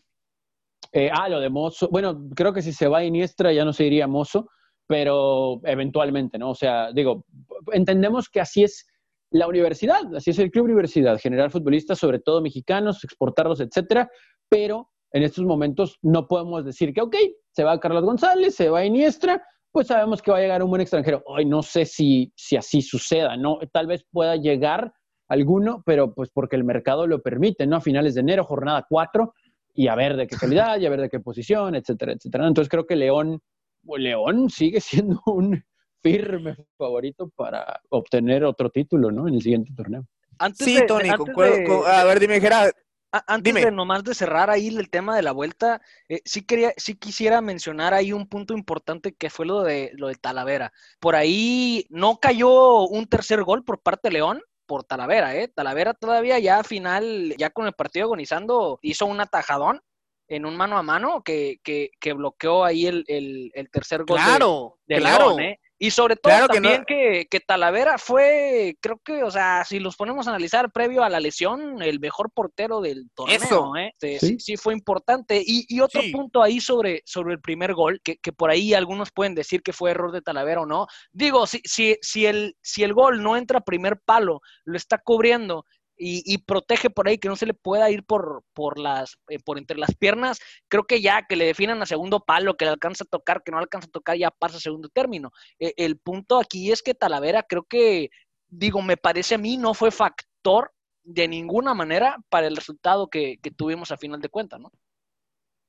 [0.98, 1.90] Eh, ah, lo de Mozo.
[1.92, 4.50] Bueno, creo que si se va Iniestra ya no se iría Mozo,
[4.88, 6.50] pero eventualmente, ¿no?
[6.50, 7.24] O sea, digo,
[7.72, 8.88] entendemos que así es
[9.30, 14.10] la universidad, así es el club universidad, generar futbolistas, sobre todo mexicanos, exportarlos, etcétera,
[14.50, 17.16] pero en estos momentos no podemos decir que, ok,
[17.52, 20.82] se va Carlos González, se va Iniestra, pues sabemos que va a llegar un buen
[20.82, 21.22] extranjero.
[21.28, 23.60] Hoy no sé si, si así suceda, ¿no?
[23.72, 24.92] Tal vez pueda llegar
[25.28, 27.76] alguno, pero pues porque el mercado lo permite, ¿no?
[27.76, 29.32] A finales de enero, jornada 4,
[29.78, 32.48] y a ver de qué calidad, y a ver de qué posición, etcétera, etcétera.
[32.48, 33.40] Entonces creo que León,
[33.84, 35.64] León sigue siendo un
[36.02, 39.28] firme favorito para obtener otro título, ¿no?
[39.28, 40.04] En el siguiente torneo.
[40.40, 42.72] Antes sí, Tony, a ver, dime, Gerard.
[43.12, 46.96] Antes de nomás de cerrar ahí el tema de la vuelta, eh, sí quería, sí
[46.96, 50.74] quisiera mencionar ahí un punto importante que fue lo de lo de Talavera.
[51.00, 55.48] Por ahí no cayó un tercer gol por parte de León, por Talavera, ¿eh?
[55.48, 59.82] Talavera todavía ya final, ya con el partido agonizando, hizo un atajadón
[60.28, 64.18] en un mano a mano que, que, que bloqueó ahí el, el, el tercer gol
[64.18, 65.30] claro, de, claro.
[65.30, 65.60] León, ¿eh?
[65.80, 70.26] Y sobre todo también que, que, Talavera fue, creo que, o sea, si los ponemos
[70.28, 73.76] a analizar previo a la lesión, el mejor portero del torneo.
[73.76, 73.94] ¿eh?
[74.00, 74.58] Este, ¿Sí?
[74.58, 75.42] fue importante.
[75.46, 79.12] Y, y otro punto ahí sobre, sobre el primer gol, que, que, por ahí algunos
[79.12, 80.88] pueden decir que fue error de Talavera o no.
[81.12, 84.98] Digo, si, si, si, el, si el gol no entra a primer palo, lo está
[84.98, 85.66] cubriendo
[85.98, 89.58] y, protege por ahí que no se le pueda ir por, por, las, eh, por
[89.58, 93.04] entre las piernas, creo que ya que le definan a segundo palo, que le alcanza
[93.04, 95.32] a tocar, que no alcanza a tocar, ya pasa a segundo término.
[95.60, 98.10] E, el punto aquí es que Talavera creo que,
[98.48, 100.72] digo, me parece a mí, no fue factor
[101.04, 104.72] de ninguna manera para el resultado que, que tuvimos a final de cuentas, ¿no?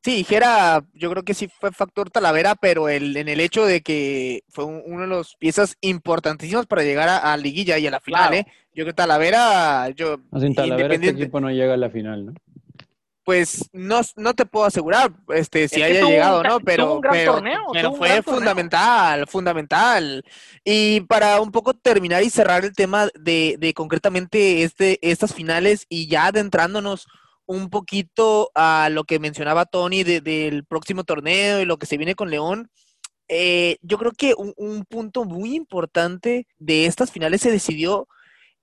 [0.09, 3.83] Sí, dijera, yo creo que sí fue factor Talavera, pero el, en el hecho de
[3.83, 8.33] que fue uno de los piezas importantísimas para llegar a, liguilla y a la final,
[8.33, 8.47] ¿eh?
[8.73, 10.17] Yo creo que Talavera, yo...
[10.41, 12.33] Sin Talavera este equipo no llega a la final, ¿no?
[13.23, 16.61] Pues no, no te puedo asegurar este, si haya llegado, ¿no?
[16.61, 17.43] Pero, pero,
[17.75, 20.25] pero fue fundamental, fundamental.
[20.65, 25.85] Y para un poco terminar y cerrar el tema de, de concretamente este, estas finales
[25.91, 27.09] y ya adentrándonos
[27.49, 32.15] un poquito a lo que mencionaba Tony del próximo torneo y lo que se viene
[32.15, 32.71] con León.
[33.27, 38.07] Eh, yo creo que un, punto muy importante de estas finales se decidió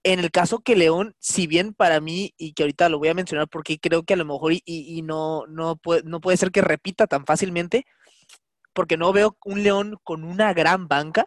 [0.04, 3.16] en el caso que León, si bien para mí, y que ahorita lo voy a
[3.16, 6.62] mencionar porque creo que a lo mejor y, no, no, puede, no puede ser que
[6.62, 7.86] repita tan fácilmente,
[8.74, 11.26] porque no veo un León con una gran banca.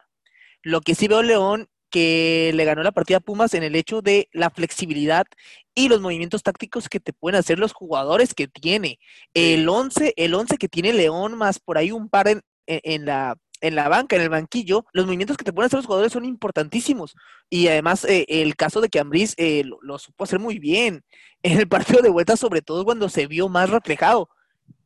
[0.62, 4.03] Lo que sí veo León que le ganó la partida a Pumas en el hecho
[4.03, 5.27] de la flexibilidad
[5.74, 8.98] y los movimientos tácticos que te pueden hacer los jugadores que tiene.
[9.35, 13.37] El 11, el 11 que tiene León, más por ahí un par en, en, la
[13.61, 16.24] en la banca, en el banquillo, los movimientos que te pueden hacer los jugadores son
[16.24, 17.14] importantísimos.
[17.51, 21.03] Y además, eh, el caso de que Ambris eh, lo, lo, supo hacer muy bien.
[21.42, 24.29] En el partido de vuelta, sobre todo cuando se vio más reflejado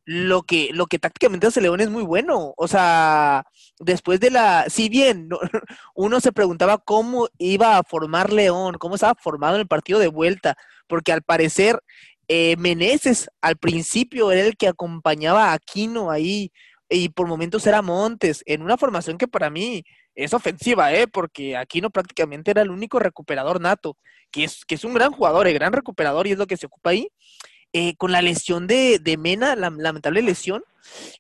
[0.05, 2.55] lo que, lo que tácticamente hace León es muy bueno.
[2.57, 3.45] O sea,
[3.79, 5.29] después de la, si bien
[5.95, 10.09] uno se preguntaba cómo iba a formar León, cómo estaba formado en el partido de
[10.09, 11.81] vuelta, porque al parecer
[12.29, 16.53] eh, Meneses al principio era el que acompañaba a Aquino ahí
[16.88, 19.85] y por momentos era Montes, en una formación que para mí
[20.15, 21.07] es ofensiva, ¿eh?
[21.07, 23.97] porque Aquino prácticamente era el único recuperador nato,
[24.31, 26.67] que es, que es un gran jugador, el gran recuperador y es lo que se
[26.67, 27.09] ocupa ahí.
[27.75, 30.63] Eh, con la lesión de, Mena, la lamentable lesión,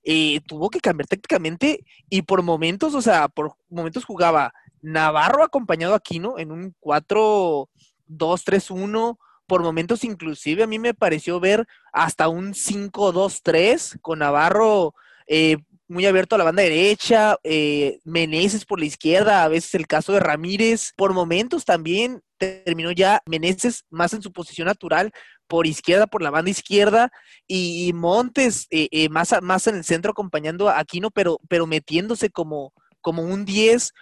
[0.04, 5.94] eh, tuvo que cambiar tácticamente y por momentos, o sea, por momentos jugaba Navarro acompañado
[5.94, 12.52] a Aquino en un 4-2-3-1, por momentos inclusive a mí me pareció ver hasta un
[12.52, 14.94] 5-2-3 con Navarro
[15.26, 15.56] eh,
[15.88, 20.12] muy abierto a la banda derecha, eh, Meneses por la izquierda, a veces el caso
[20.12, 25.12] de Ramírez, por momentos también terminó ya Meneses más en su posición natural
[25.46, 27.10] por izquierda, por la banda izquierda,
[27.46, 32.30] y, Montes eh, eh, más, más en el centro acompañando a Aquino, pero, pero metiéndose
[32.30, 33.92] como, como un 10.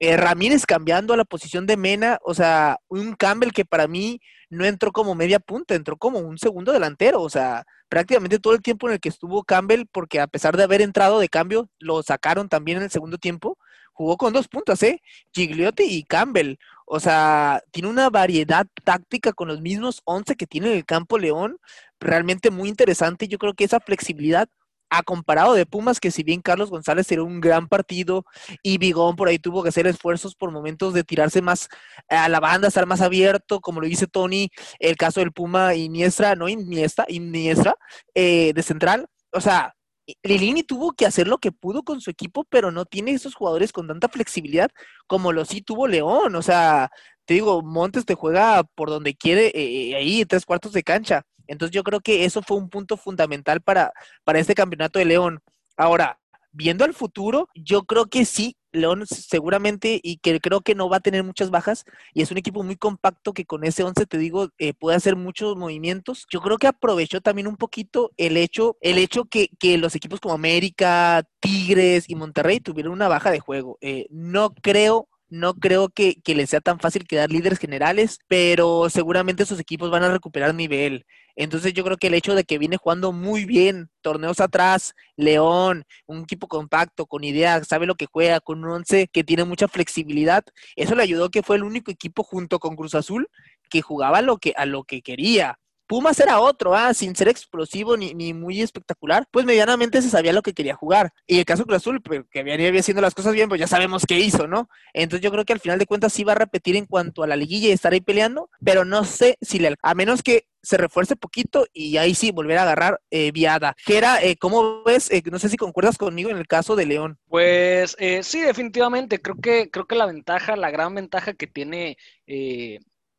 [0.00, 4.20] Ramírez cambiando a la posición de Mena, o sea, un Campbell que para mí
[4.50, 8.62] no entró como media punta, entró como un segundo delantero, o sea, prácticamente todo el
[8.62, 12.02] tiempo en el que estuvo Campbell, porque a pesar de haber entrado de cambio, lo
[12.02, 13.58] sacaron también en el segundo tiempo,
[13.92, 15.02] jugó con dos puntas, ¿eh?
[15.32, 16.56] Gigliotti y Campbell.
[16.90, 21.18] O sea, tiene una variedad táctica con los mismos 11 que tiene en el campo
[21.18, 21.58] León,
[22.00, 23.28] realmente muy interesante.
[23.28, 24.48] Yo creo que esa flexibilidad
[24.90, 28.24] a comparado de Pumas, que si bien Carlos González era un gran partido
[28.62, 31.68] y Bigón por ahí tuvo que hacer esfuerzos por momentos de tirarse más
[32.08, 36.36] a la banda, estar más abierto, como lo dice Tony, el caso del Puma Iniestra,
[36.36, 37.76] no Iniesta, Iniestra,
[38.14, 39.08] eh, de central.
[39.32, 39.74] O sea,
[40.22, 43.72] Lilini tuvo que hacer lo que pudo con su equipo, pero no tiene esos jugadores
[43.72, 44.70] con tanta flexibilidad
[45.06, 46.34] como lo sí tuvo León.
[46.34, 46.90] O sea,
[47.24, 51.22] te digo, Montes te juega por donde quiere, eh, ahí, tres cuartos de cancha.
[51.46, 53.92] Entonces yo creo que eso fue un punto fundamental para,
[54.24, 55.40] para este campeonato de León.
[55.76, 56.18] Ahora,
[56.52, 60.98] viendo al futuro, yo creo que sí, León seguramente y que creo que no va
[60.98, 64.18] a tener muchas bajas y es un equipo muy compacto que con ese 11 te
[64.18, 66.26] digo eh, puede hacer muchos movimientos.
[66.30, 70.20] Yo creo que aprovechó también un poquito el hecho el hecho que, que los equipos
[70.20, 73.78] como América, Tigres y Monterrey tuvieron una baja de juego.
[73.80, 78.88] Eh, no creo no creo que, que les sea tan fácil quedar líderes generales, pero
[78.90, 81.04] seguramente esos equipos van a recuperar nivel.
[81.36, 85.84] Entonces yo creo que el hecho de que viene jugando muy bien, torneos atrás, León,
[86.06, 89.68] un equipo compacto, con idea, sabe lo que juega, con un once que tiene mucha
[89.68, 90.42] flexibilidad,
[90.76, 93.28] eso le ayudó que fue el único equipo junto con Cruz Azul
[93.70, 95.58] que jugaba lo que, a lo que quería.
[95.88, 100.42] Pumas era otro, ah, sin ser explosivo ni, muy espectacular, pues medianamente se sabía lo
[100.42, 101.12] que quería jugar.
[101.26, 104.04] Y el caso Cruz Azul, pues, que venía haciendo las cosas bien, pues ya sabemos
[104.06, 104.68] qué hizo, ¿no?
[104.92, 107.26] Entonces yo creo que al final de cuentas sí va a repetir en cuanto a
[107.26, 109.74] la liguilla y estar ahí peleando, pero no sé si le...
[109.82, 113.74] A menos que se refuerce poquito y ahí sí volver a agarrar eh, viada.
[113.78, 115.10] Gera, eh, ¿cómo ves?
[115.10, 117.18] Eh, no sé si concuerdas conmigo en el caso de León.
[117.28, 119.20] Pues eh, sí, definitivamente.
[119.22, 121.96] Creo que, creo que la ventaja, la gran ventaja que tiene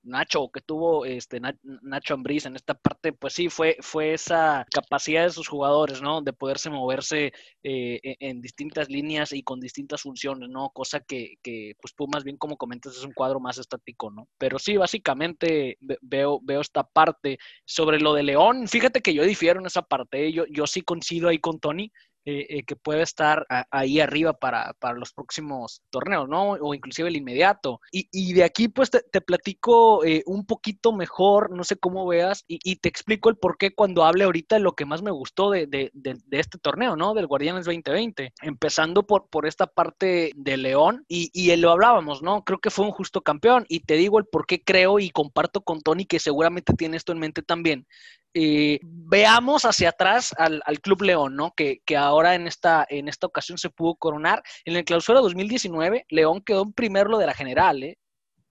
[0.03, 5.23] Nacho, que tuvo este Nacho Ambriz en esta parte, pues sí, fue, fue esa capacidad
[5.23, 6.21] de sus jugadores, ¿no?
[6.21, 7.33] De poderse moverse
[7.63, 10.69] eh, e, en distintas líneas y con distintas funciones, ¿no?
[10.69, 14.27] Cosa que, que, pues Pumas, bien como comentas, es un cuadro más estático, ¿no?
[14.37, 17.37] Pero sí, básicamente veo, veo esta parte.
[17.65, 21.29] Sobre lo de León, fíjate que yo difiero en esa parte, yo, yo sí coincido
[21.29, 21.91] ahí con Tony,
[22.25, 26.51] eh, eh, que puede estar ahí arriba para, para, los próximos torneos, ¿no?
[26.51, 27.79] O inclusive el inmediato.
[27.91, 32.05] Y, y de aquí, pues, te, te platico eh, un poquito mejor, no sé cómo
[32.05, 35.01] veas, y, y, te explico el por qué cuando hable ahorita de lo que más
[35.01, 37.13] me gustó de, de, de, de este torneo, ¿no?
[37.13, 38.33] Del Guardianes 2020.
[38.41, 42.43] Empezando por, por esta parte de León, y, y lo hablábamos, ¿no?
[42.43, 45.61] Creo que fue un justo campeón, y te digo el por qué creo y comparto
[45.61, 47.87] con Tony, que seguramente tiene esto en mente también.
[48.33, 51.51] Eh, veamos hacia atrás al, al, Club León, ¿no?
[51.55, 54.43] Que, que, ahora en esta, en esta ocasión se pudo coronar.
[54.65, 57.97] En el clausura 2019, León quedó en primer lo de la general, ¿eh?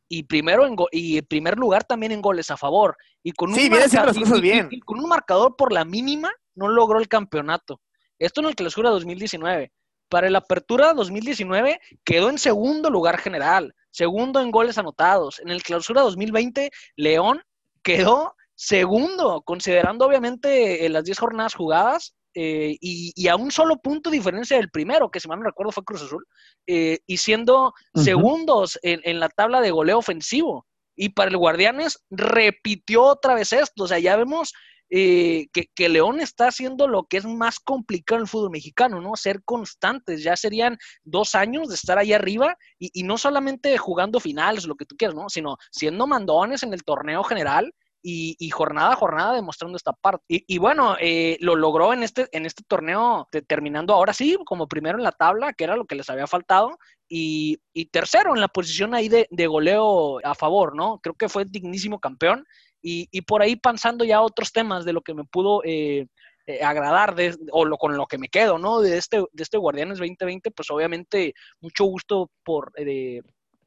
[0.09, 2.97] Y primero en y primer lugar también en goles a favor.
[3.23, 4.69] Y con un, sí, marcador, las cosas bien.
[4.71, 7.81] Y, con un marcador por la mínima, no logró el campeonato.
[8.19, 9.71] Esto en el clausura 2019.
[10.09, 15.39] Para el apertura 2019 quedó en segundo lugar general, segundo en goles anotados.
[15.41, 17.43] En el clausura 2020, León
[17.83, 23.77] quedó Segundo, considerando obviamente eh, las 10 jornadas jugadas eh, y, y, a un solo
[23.77, 26.27] punto de diferencia del primero, que si mal no recuerdo fue Cruz Azul,
[26.67, 28.03] eh, y siendo uh -huh.
[28.03, 30.67] segundos en, en, la tabla de goleo ofensivo.
[30.97, 33.85] Y para el Guardianes repitió otra vez esto.
[33.85, 34.53] O sea, ya vemos
[34.91, 39.01] eh, que, que, León está haciendo lo que es más complicado en el fútbol mexicano,
[39.01, 39.15] ¿no?
[39.15, 40.25] Ser constantes.
[40.25, 44.75] Ya serían dos años de estar ahí arriba y, y no solamente jugando finales, lo
[44.75, 45.29] que tú quieras, ¿no?
[45.29, 50.25] Sino siendo mandones en el torneo general y, y, jornada a jornada demostrando esta parte.
[50.29, 54.69] Y, y bueno, eh, lo logró en este, en este torneo, terminando ahora sí como
[54.69, 58.41] primero en la tabla, que era lo que les había faltado, y, y tercero en
[58.41, 61.01] la posición ahí de, de, goleo a favor, ¿no?
[61.03, 62.45] Creo que fue dignísimo campeón.
[62.81, 66.07] Y, por ahí pensando ya otros temas de lo que me pudo eh,
[66.47, 68.81] eh, agradar de, o lo, con lo que me quedo, ¿no?
[68.81, 72.73] De este, de este Guardianes 2020, pues obviamente mucho gusto por,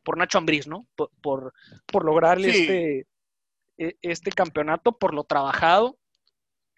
[0.04, 0.88] por Nacho Ambriz, ¿no?
[0.96, 1.54] Por, por,
[1.86, 2.62] por lograrle sí.
[2.62, 3.06] este
[4.02, 5.98] este campeonato por lo trabajado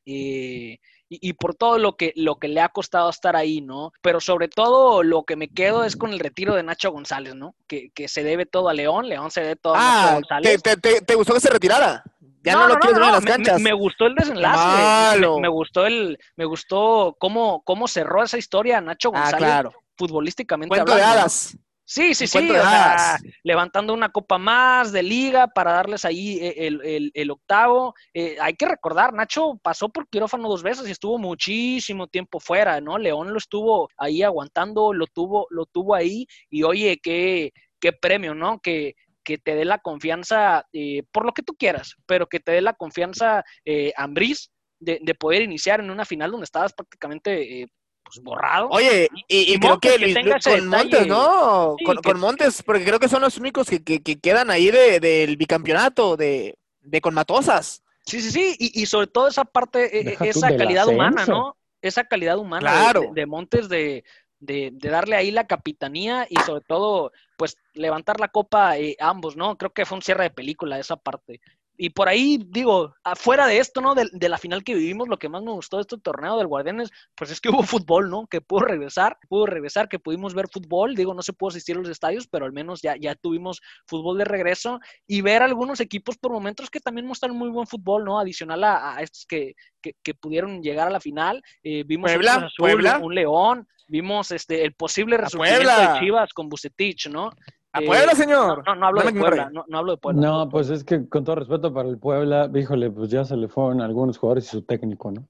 [0.06, 3.92] eh, y, y, por todo lo que, lo que le ha costado estar ahí, ¿no?
[4.02, 7.56] Pero sobre todo lo que me quedo es con el retiro de Nacho González, ¿no?
[7.68, 10.62] Que, que se debe todo a León, León se debe todo ah, a Nacho González.
[10.64, 12.04] Te, te, te, gustó que se retirara?
[12.44, 13.62] Ya no, no lo quieres ver en las canchas.
[13.62, 15.20] Me, me, gustó el desenlace.
[15.20, 19.38] Me, me, gustó el, me gustó cómo, cómo cerró esa historia Nacho Ah, González.
[19.38, 19.74] claro.
[19.96, 21.14] Futbolísticamente Cuento hablando.
[21.14, 21.58] de hadas.
[21.86, 26.68] Sí, sí, sí, o sea, levantando una copa más de liga para darles ahí eh,
[26.68, 27.94] el, el, el octavo.
[28.14, 32.80] Eh, hay que recordar, Nacho pasó por quirófano dos veces y estuvo muchísimo tiempo fuera,
[32.80, 32.98] ¿no?
[32.98, 38.34] León lo estuvo ahí aguantando, lo tuvo, lo tuvo ahí y oye, qué, qué premio,
[38.34, 38.60] ¿no?
[38.62, 42.52] Que, que te dé la confianza, eh, por lo que tú quieras, pero que te
[42.52, 47.62] dé la confianza eh, Ambriz de, de, poder iniciar en una final donde estabas prácticamente
[47.62, 47.68] eh,
[48.04, 48.70] pues, borrado.
[48.70, 50.62] Oye, y, y, y creo que, que con detalle.
[50.62, 51.76] Montes, ¿no?
[51.78, 52.02] Sí, con, que...
[52.04, 55.38] con, Montes, porque creo que son los únicos que, que, que quedan ahí de, del
[55.38, 57.84] bicampeonato, de, de con Matosas.
[58.06, 61.58] Sí, sí, sí, y, y sobre todo esa parte, eh, Deja esa calidad humana, ¿no?
[61.82, 63.02] Esa calidad humana claro.
[63.02, 64.04] de, de, Montes de,
[64.40, 69.36] de, de, darle ahí la capitanía y sobre todo, pues, levantar la copa eh, ambos,
[69.38, 69.58] ¿no?
[69.58, 71.40] Creo que fue un cierre de película esa parte
[71.84, 73.94] y por ahí, digo, afuera de esto, ¿no?
[73.94, 76.48] De, de, la final que vivimos, lo que más me gustó de este torneo del
[76.48, 78.26] Guardianes, pues es que hubo fútbol, ¿no?
[78.28, 80.96] Que pudo regresar, pudo regresar, que pudimos ver fútbol.
[80.96, 84.18] Digo, no se pudo asistir a los estadios, pero al menos ya, ya tuvimos fútbol
[84.18, 88.18] de regreso y ver algunos equipos por momentos que también muestran muy buen fútbol, ¿no?
[88.18, 91.44] Adicional a, a estos que, que, que, pudieron llegar a la final.
[91.64, 93.00] Eh, vimos Puebla, un, Azul, Puebla.
[93.00, 97.30] un León, vimos este el posible resultado de Chivas con Bucetich, ¿no?
[97.76, 98.64] A Puebla, señor.
[98.64, 100.22] No, no, no hablo de Puebla, no, no, hablo de Puebla.
[100.22, 103.48] No, pues es que con todo respeto para el Puebla, híjole, pues ya se le
[103.48, 105.28] fueron algunos jugadores y su técnico, ¿no?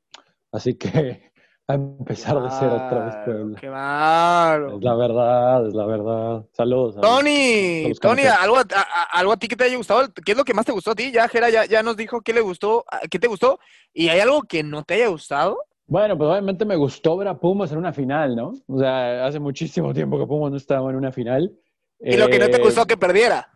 [0.52, 1.32] Así que
[1.68, 3.60] a empezar de cero otra vez Puebla.
[3.62, 4.76] Qué malo.
[4.76, 6.46] Es la verdad, es la verdad.
[6.52, 6.96] Saludos.
[7.00, 10.44] Tony, Tony, algo a, a, algo a ti que te haya gustado, ¿qué es lo
[10.44, 11.14] que más te gustó a ti?
[11.14, 13.58] Ya Jera ya, ya nos dijo qué le gustó, qué te gustó,
[13.94, 15.60] y hay algo que no te haya gustado.
[15.88, 18.54] Bueno, pues obviamente me gustó ver a Pumas en una final, ¿no?
[18.68, 21.54] O sea, hace muchísimo tiempo que Pumas no estaba en una final.
[22.04, 23.50] Y lo que no te gustó que perdiera.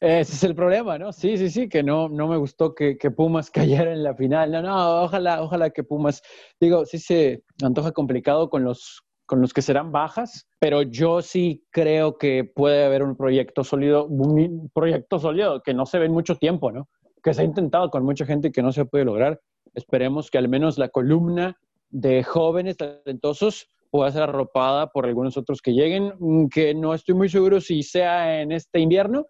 [0.00, 1.12] Ese es el problema, ¿no?
[1.12, 4.52] Sí, sí, sí, que no, no me gustó que, que, Pumas cayera en la final.
[4.52, 6.22] No, no, ojalá, ojalá que Pumas,
[6.60, 11.64] digo, sí se antoja complicado con los, con los que serán bajas, pero yo sí
[11.70, 16.12] creo que puede haber un proyecto sólido, un proyecto sólido que no se ve en
[16.12, 16.88] mucho tiempo, ¿no?
[17.22, 19.40] Que se ha intentado con mucha gente y que no se puede lograr.
[19.72, 25.62] Esperemos que al menos la columna de jóvenes talentosos pueda ser arropada por algunos otros
[25.62, 29.26] que lleguen, que no estoy muy seguro si sea en este invierno,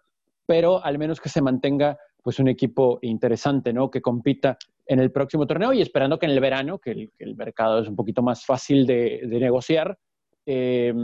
[0.47, 3.91] pero al menos que se mantenga pues un equipo interesante, ¿no?
[3.91, 4.57] Que compita
[4.87, 7.95] en el próximo torneo y esperando que en el verano, que el, mercado es un
[7.95, 9.99] poquito más fácil de, negociar,
[10.47, 10.95] eh,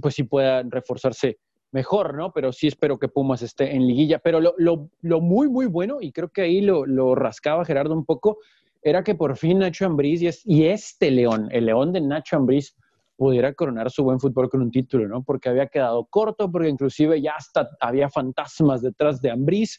[0.00, 1.38] pues sí pueda reforzarse
[1.72, 2.32] mejor, ¿no?
[2.32, 4.20] Pero sí espero que Pumas esté en liguilla.
[4.20, 8.38] Pero lo, muy, muy bueno, y creo que ahí lo, rascaba Gerardo un poco,
[8.80, 12.76] era que por fin Nacho Ambriz y, y este León, el León de Nacho Ambriz,
[13.20, 15.22] pudiera coronar su buen fútbol con un título, ¿no?
[15.22, 19.78] Porque había quedado corto, porque inclusive ya hasta había fantasmas detrás de Ambriz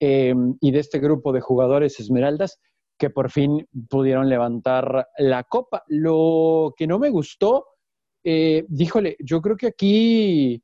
[0.00, 2.58] eh, y de este grupo de jugadores esmeraldas
[2.98, 5.84] que por fin pudieron levantar la copa.
[5.88, 7.66] Lo que no me gustó,
[8.24, 10.62] eh, díjole, yo creo que aquí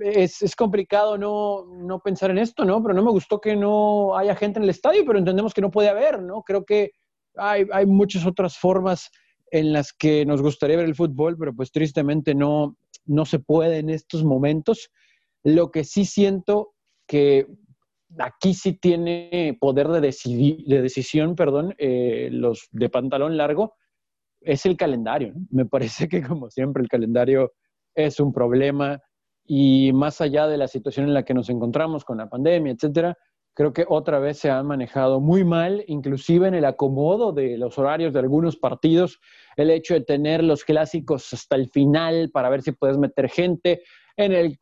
[0.00, 2.82] es, es, complicado no, no pensar en esto, ¿no?
[2.82, 5.70] Pero no me gustó que no haya gente en el estadio, pero entendemos que no
[5.70, 6.42] puede haber, ¿no?
[6.42, 6.90] Creo que
[7.36, 9.08] hay, hay muchas otras formas
[9.50, 12.76] en las que nos gustaría ver el fútbol, pero pues tristemente no,
[13.06, 14.90] no se puede en estos momentos.
[15.42, 16.74] Lo que sí siento
[17.06, 17.46] que
[18.18, 23.74] aquí sí tiene poder de, de decisión, perdón, eh, los de pantalón largo,
[24.40, 25.34] es el calendario.
[25.50, 27.52] Me parece que como siempre el calendario
[27.94, 29.00] es un problema
[29.44, 33.16] y más allá de la situación en la que nos encontramos con la pandemia, etcétera,
[33.58, 37.76] creo que otra vez se han manejado muy mal, inclusive en el acomodo de los
[37.76, 39.18] horarios de algunos partidos,
[39.56, 43.82] el hecho de tener los clásicos hasta el final para ver si puedes meter gente,
[44.16, 44.60] en el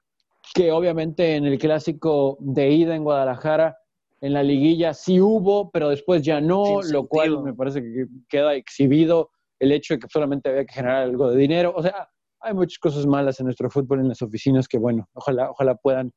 [0.55, 3.77] que obviamente en el clásico de ida en Guadalajara,
[4.23, 8.55] en la liguilla sí hubo, pero después ya no, lo cual me parece que queda
[8.55, 9.29] exhibido
[9.59, 11.75] el hecho de que solamente había que generar algo de dinero.
[11.77, 12.09] O sea,
[12.41, 16.15] hay muchas cosas malas en nuestro fútbol, en las oficinas, que bueno, ojalá, ojalá puedan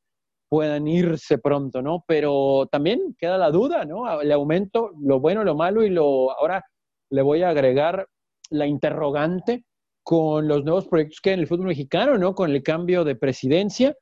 [0.50, 2.04] puedan irse pronto, ¿no?
[2.08, 4.20] Pero también queda la duda, ¿no?
[4.20, 6.64] Le aumento lo bueno, lo malo y lo ahora
[7.08, 8.08] le voy a agregar
[8.50, 9.64] la interrogante
[10.02, 12.34] con los nuevos proyectos que hay en el fútbol mexicano, ¿no?
[12.34, 13.96] Con el cambio de presidencia,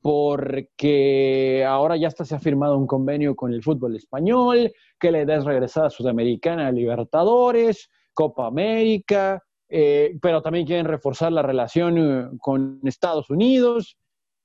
[0.00, 5.22] porque ahora ya hasta se ha firmado un convenio con el fútbol español, que la
[5.22, 11.42] idea es regresar a Sudamericana, a Libertadores, Copa América, eh, pero también quieren reforzar la
[11.42, 13.96] relación eh, con Estados Unidos.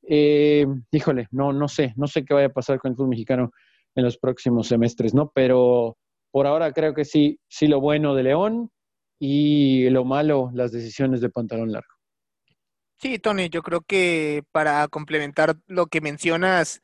[0.08, 3.52] Eh, híjole, no, no sé, no sé qué vaya a pasar con el fútbol mexicano
[3.96, 5.32] en los próximos semestres, ¿no?
[5.34, 5.98] Pero
[6.32, 8.72] por ahora creo que sí, sí lo bueno de León
[9.20, 11.94] y lo malo, las decisiones de pantalón largo.
[13.00, 16.82] Sí, Tony, yo creo que para complementar lo que mencionas,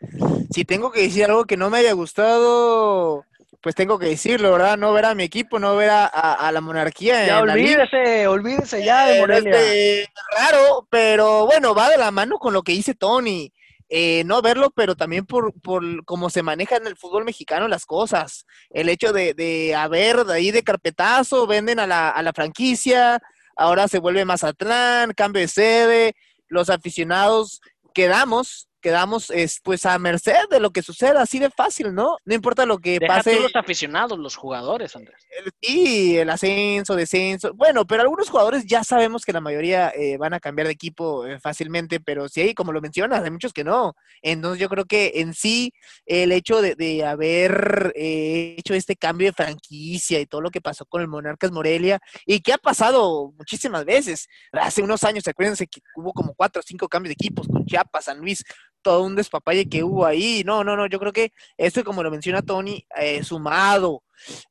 [0.51, 3.26] si tengo que decir algo que no me haya gustado,
[3.62, 4.78] pues tengo que decirlo, ¿verdad?
[4.78, 7.26] No ver a mi equipo, no ver a, la monarquía.
[7.26, 9.52] Ya olvídese, olvídese ya de Morelia.
[9.52, 13.52] Este, raro, pero bueno, va de la mano con lo que dice Tony.
[13.91, 17.86] Eh, no verlo, pero también por, por cómo se maneja en el fútbol mexicano las
[17.86, 18.45] cosas.
[18.70, 23.20] El hecho de, de haber de ahí de carpetazo, venden a la, a la franquicia,
[23.58, 26.16] ahora se vuelve Mazatlán, cambio de sede,
[26.47, 27.62] los aficionados
[27.93, 32.17] quedamos quedamos es, pues a merced de lo que suceda, así de fácil, ¿no?
[32.25, 33.39] No importa lo que Deja pase.
[33.39, 35.17] los aficionados, los jugadores, Andrés.
[35.61, 37.53] Sí, el ascenso, descenso.
[37.53, 41.25] Bueno, pero algunos jugadores ya sabemos que la mayoría eh, van a cambiar de equipo
[41.25, 43.95] eh, fácilmente, pero sí, como lo mencionas, hay muchos que no.
[44.21, 45.73] Entonces yo creo que en sí
[46.05, 50.61] el hecho de, de haber eh, hecho este cambio de franquicia y todo lo que
[50.61, 54.27] pasó con el Monarcas Morelia y que ha pasado muchísimas veces.
[54.51, 58.05] Hace unos años, acuérdense que hubo como cuatro o cinco cambios de equipos con Chiapas,
[58.05, 58.43] San Luis,
[58.82, 60.43] todo un despapalle que hubo ahí.
[60.45, 64.03] No, no, no, yo creo que esto, como lo menciona Tony, eh, sumado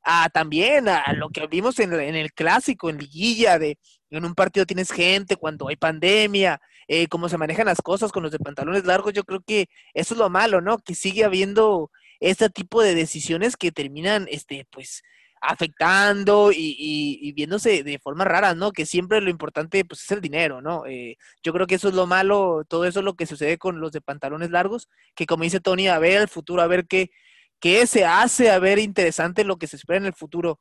[0.03, 3.77] a también a lo que vimos en, el clásico, en liguilla, de
[4.09, 8.23] en un partido tienes gente cuando hay pandemia, eh, cómo se manejan las cosas con
[8.23, 10.79] los de pantalones largos, yo creo que eso es lo malo, ¿no?
[10.79, 15.03] Que sigue habiendo este tipo de decisiones que terminan, este, pues,
[15.41, 18.71] afectando y, viéndose de forma rara, ¿no?
[18.71, 20.85] Que siempre lo importante pues es el dinero, ¿no?
[20.85, 23.79] Eh, yo creo que eso es lo malo, todo eso es lo que sucede con
[23.79, 27.09] los de pantalones largos, que como dice Tony, a ver el futuro, a ver qué,
[27.59, 30.59] qué se hace, a ver interesante lo que se espera en el futuro.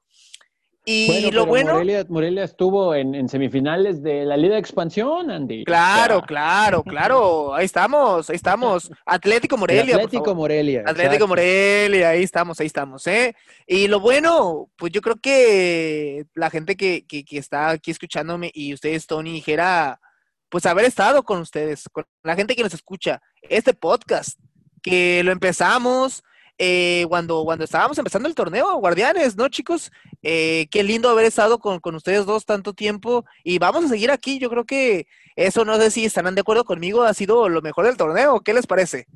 [0.91, 1.74] Y lo bueno.
[2.09, 5.64] Morelia, estuvo en, semifinales de la Liga de Expansión, Andy.
[5.64, 7.55] Claro, claro, claro.
[7.55, 8.91] Ahí estamos, ahí estamos.
[9.05, 9.97] Atlético Morelia.
[9.97, 10.84] Atlético Morelia.
[10.86, 13.36] Atlético Morelia, ahí estamos, ahí estamos, ¿eh?
[13.66, 18.51] Y lo bueno, pues yo creo que la gente que, que, que está aquí escuchándome
[18.55, 20.01] y ustedes, Tony y Jera,
[20.49, 24.39] pues haber estado con ustedes, con la gente que nos escucha, este podcast,
[24.82, 26.22] que lo empezamos
[26.59, 29.92] eh, cuando, cuando estábamos empezando el torneo, Guardianes, ¿no, chicos?
[30.22, 34.11] Eh, qué lindo haber estado con, con, ustedes dos tanto tiempo y vamos a seguir
[34.11, 34.40] aquí.
[34.40, 35.06] Yo creo que
[35.36, 38.40] eso, no sé si estarán de acuerdo conmigo, ha sido lo mejor del torneo.
[38.40, 39.06] ¿Qué les parece?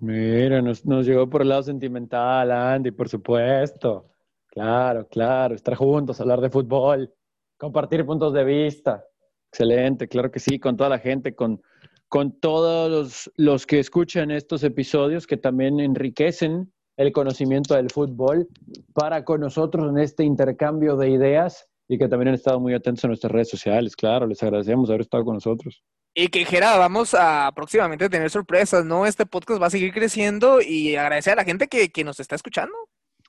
[0.00, 4.10] Mira, nos, nos llegó por el lado sentimental, Andy, por supuesto.
[4.48, 7.12] Claro, claro, estar juntos, hablar de fútbol,
[7.56, 9.04] compartir puntos de vista.
[9.50, 11.62] Excelente, claro que sí, con toda la gente, con,
[12.08, 18.48] con todos los, los que escuchan estos episodios que también enriquecen el conocimiento del fútbol
[18.92, 23.04] para con nosotros en este intercambio de ideas y que también han estado muy atentos
[23.04, 23.96] a nuestras redes sociales.
[23.96, 25.82] Claro, les agradecemos haber estado con nosotros.
[26.14, 29.04] Y que Jera, vamos a próximamente tener sorpresas, ¿no?
[29.04, 32.36] Este podcast va a seguir creciendo y agradecer a la gente que, que nos está
[32.36, 32.74] escuchando.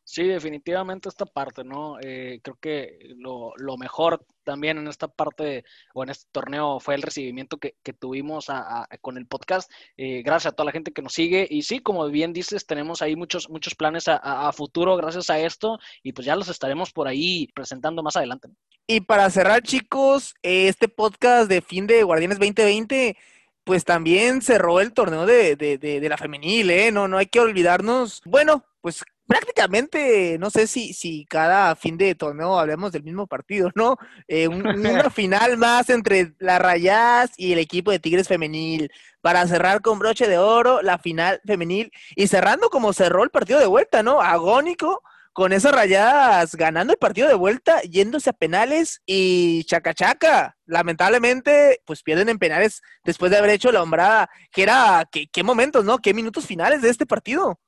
[0.07, 1.97] Sí, definitivamente esta parte, ¿no?
[1.99, 6.93] Eh, creo que lo, lo, mejor también en esta parte o en este torneo fue
[6.93, 9.69] el recibimiento que, que tuvimos a, con el podcast.
[9.97, 11.47] Eh, gracias a toda la gente que nos sigue.
[11.49, 15.79] Y sí, como bien dices, tenemos ahí muchos, muchos planes a, futuro gracias a esto
[16.03, 18.49] y pues ya los estaremos por ahí presentando más adelante.
[18.85, 23.17] Y para cerrar, chicos, este podcast de fin de Guardianes 2020
[23.63, 26.91] pues también cerró el torneo de, de, de, de, la femenil, ¿eh?
[26.91, 28.21] No, no hay que olvidarnos.
[28.23, 33.71] Bueno, pues prácticamente, no sé si, si cada fin de torneo hablemos del mismo partido,
[33.75, 33.97] ¿no?
[34.27, 39.47] Eh, un, una final más entre las Rayas y el equipo de Tigres femenil para
[39.47, 43.65] cerrar con broche de oro la final femenil y cerrando como cerró el partido de
[43.65, 44.21] vuelta, ¿no?
[44.21, 45.01] Agónico
[45.35, 50.55] con esas rayadas ganando el partido de vuelta, yéndose a penales y chacachaca.
[50.65, 54.29] Lamentablemente, pues pierden en penales después de haber hecho la hombrada.
[54.49, 55.97] Que era, ¿qué, qué momentos, ¿no?
[55.97, 57.59] ¿Qué minutos finales de este partido?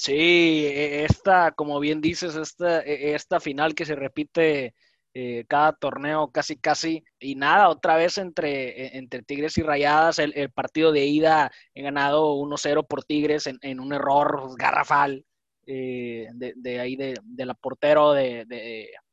[0.00, 4.74] Sí, e, esta, como bien dices, esta, e, esta final que se repite
[5.12, 10.18] eh, cada torneo casi casi y nada, otra vez entre, e, entre Tigres y Rayadas,
[10.18, 15.26] el, partido de ida he ganado 1-0 por Tigres en, en, un error garrafal
[15.66, 18.46] eh, de, de, ahí de, de la portero de,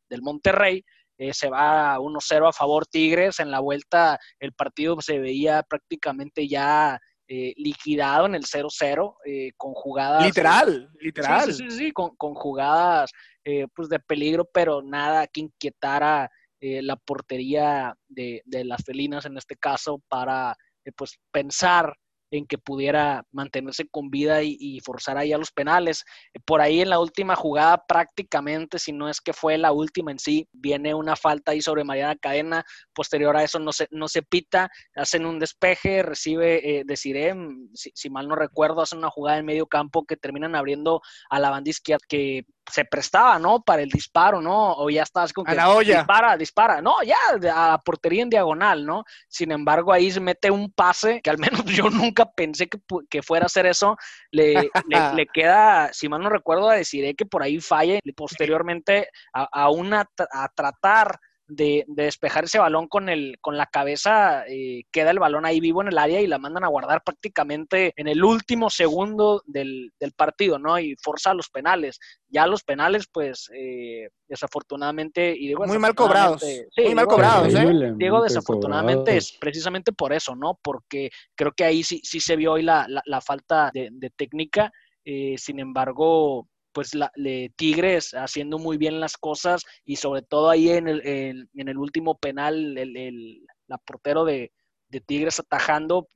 [0.09, 0.85] del Monterrey.
[1.17, 6.47] Eh, se va 1-0 a favor Tigres, en la vuelta el partido se veía prácticamente
[6.47, 10.25] ya eh, liquidado en el 0-0 eh, con jugadas.
[10.25, 11.53] Literal, literal.
[11.53, 13.11] Sí, sí, sí, sí con, con, jugadas
[13.43, 16.29] eh, pues de peligro, pero nada que inquietara
[16.61, 20.55] eh, la portería de, de, las felinas en este caso para
[20.95, 21.97] pues pensar
[22.31, 26.05] en que pudiera mantenerse con vida y, forzar ahí a los penales.
[26.45, 30.19] Por ahí en la última jugada prácticamente, si no es que fue la última en
[30.19, 32.63] sí, viene una falta ahí sobre Mariana Cadena,
[32.93, 38.09] posterior a eso no se, no se pita, hacen un despeje, recibe eh, si, si,
[38.09, 41.69] mal no recuerdo, hacen una jugada en medio campo que terminan abriendo a la banda
[41.69, 43.61] izquierda que se prestaba, ¿no?
[43.61, 44.73] Para el disparo, ¿no?
[44.73, 45.97] O ya estás con que a la olla.
[45.97, 46.81] dispara, dispara.
[46.81, 49.03] No, ya a la portería en diagonal, ¿no?
[49.27, 53.21] Sin embargo, ahí se mete un pase que al menos yo nunca pensé que, que
[53.21, 53.97] fuera a hacer eso.
[54.31, 59.09] Le, le, le, queda, si mal no recuerdo, a decir que por ahí falle posteriormente
[59.33, 64.45] a, a una a tratar de, de, despejar ese balón con, el, con la cabeza,
[64.47, 67.93] eh, queda el balón ahí vivo en el área y la mandan a guardar prácticamente
[67.95, 70.79] en el último segundo del, del partido, ¿no?
[70.79, 71.99] Y forza los penales.
[72.29, 76.41] Ya los penales, pues, eh, desafortunadamente, y digo, muy mal cobrados.
[76.41, 77.93] Sí, muy digo, mal cobrados, ¿eh?
[77.95, 79.31] Digo, desafortunadamente cobrados.
[79.31, 80.59] es precisamente por eso, ¿no?
[80.61, 84.09] Porque creo que ahí sí, sí se vio hoy la, la, la falta de, de
[84.09, 84.71] técnica.
[85.09, 90.51] Eh, sin embargo, pues la, le, Tigres haciendo muy bien las cosas y sobre todo
[90.51, 94.51] ahí en el, en, en el último penal, el, el la portero de,
[94.89, 96.07] de, Tigres atajando,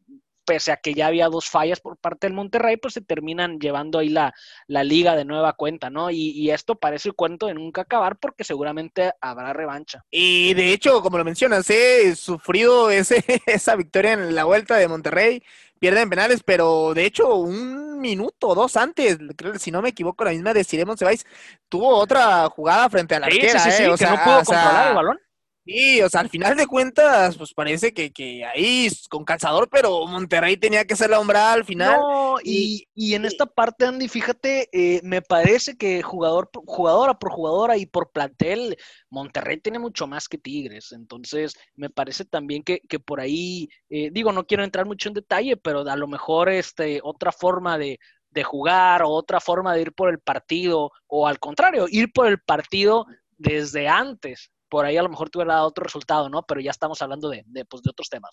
[0.51, 3.99] pese a que ya había dos fallas por parte del Monterrey, pues se terminan llevando
[3.99, 4.33] ahí la,
[4.67, 6.11] la liga de nueva cuenta, ¿no?
[6.11, 10.03] Y, y, esto parece el cuento de nunca acabar porque seguramente habrá revancha.
[10.11, 14.89] Y de hecho, como lo mencionas, he sufrido ese, esa victoria en la vuelta de
[14.89, 15.41] Monterrey,
[15.79, 20.25] pierden penales, pero de hecho un minuto o dos antes, creo, si no me equivoco,
[20.25, 21.25] la misma de Siremon Sebais
[21.69, 23.87] tuvo otra jugada frente a la sí, arquera, sí, sí, ¿eh?
[23.87, 25.19] o que sea, no pudo o controlar el balón.
[25.63, 30.07] Sí, o sea, al final de cuentas, pues parece que, que ahí con calzador, pero
[30.07, 31.99] Monterrey tenía que ser la hombrada al final.
[31.99, 37.31] No, y, y en esta parte, Andy, fíjate, eh, me parece que jugador, jugadora por
[37.31, 38.75] jugadora y por plantel,
[39.11, 40.93] Monterrey tiene mucho más que Tigres.
[40.93, 45.13] Entonces, me parece también que, que por ahí, eh, digo, no quiero entrar mucho en
[45.13, 47.99] detalle, pero a lo mejor este, otra forma de,
[48.31, 52.25] de jugar o otra forma de ir por el partido, o al contrario, ir por
[52.25, 53.05] el partido
[53.37, 56.43] desde antes por ahí a lo mejor te hubiera dado otro resultado, ¿no?
[56.43, 58.31] Pero ya estamos hablando de, de, pues, de otros temas.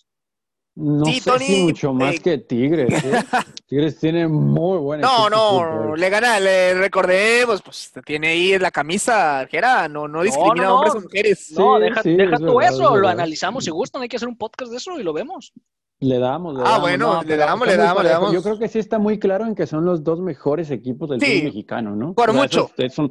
[0.76, 2.20] No sí, sé Tony, si mucho más eh...
[2.22, 3.02] que Tigres.
[3.04, 3.12] ¿eh?
[3.66, 5.02] Tigres tiene muy buena.
[5.04, 10.54] No, no, le gana, le recordemos, pues tiene ahí la camisa, Jera, no, no discrimina
[10.54, 11.52] no, no, hombres o mujeres.
[11.56, 14.28] No, sí, deja, sí, deja tú verdad, eso, lo analizamos si gustan, hay que hacer
[14.28, 15.52] un podcast de eso y lo vemos.
[15.98, 16.80] Le damos, le Ah, damos.
[16.82, 18.32] bueno, no, le damos, le damos, le damos.
[18.32, 21.20] Yo creo que sí está muy claro en que son los dos mejores equipos del
[21.20, 22.14] Sí, fútbol mexicano, ¿no?
[22.14, 22.70] por O sea, mucho.
[22.78, 23.10] esos-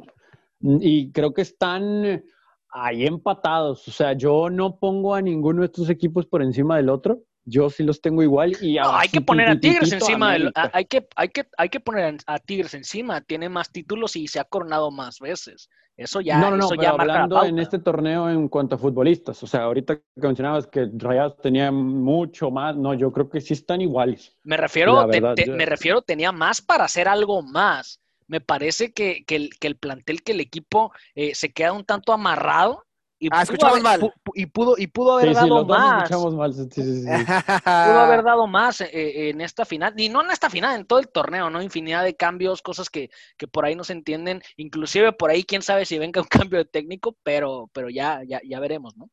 [0.80, 2.24] y creo que están
[2.70, 3.86] ahí empatados.
[3.88, 7.20] O sea, yo no pongo a ninguno de estos equipos por encima del otro.
[7.44, 8.56] Yo sí los tengo igual.
[8.60, 11.80] Y No, hay que poner a Tigres encima del, hay que, hay que, hay que
[11.80, 15.70] poner a Tigres encima, tiene más títulos y se ha coronado más veces.
[15.96, 18.48] Eso ya, no, no, no, eso pero ya marca la hablando en este torneo en
[18.48, 23.10] cuanto a futbolistas, o sea, ahorita que mencionabas que Rayados tenía mucho más, no, yo
[23.12, 24.36] creo que sí están iguales.
[24.44, 28.00] Me refiero, La te- verdad, te- yo- me refiero, tenía más para hacer algo más.
[28.28, 31.84] Me parece que, que el, que el plantel, que el equipo eh, se queda un
[31.84, 32.84] tanto amarrado
[33.18, 34.00] y, Ah, pudo escuchamos haber, mal.
[34.00, 35.98] pu- y pudo y pudo haber Sí, sí, dado dos más.
[35.98, 36.54] escuchamos mal.
[36.54, 37.24] sí, sí, sí, sí.
[37.82, 40.86] Pudo haber dado más eh, eh, en esta final, y no en esta final, en
[40.86, 41.62] todo el torneo, ¿no?
[41.62, 45.62] Infinidad de cambios, cosas que, que por ahí no se entienden, inclusive por ahí quién
[45.62, 49.08] sabe si venga un cambio de técnico, pero, pero ya, ya, ya veremos, ¿no?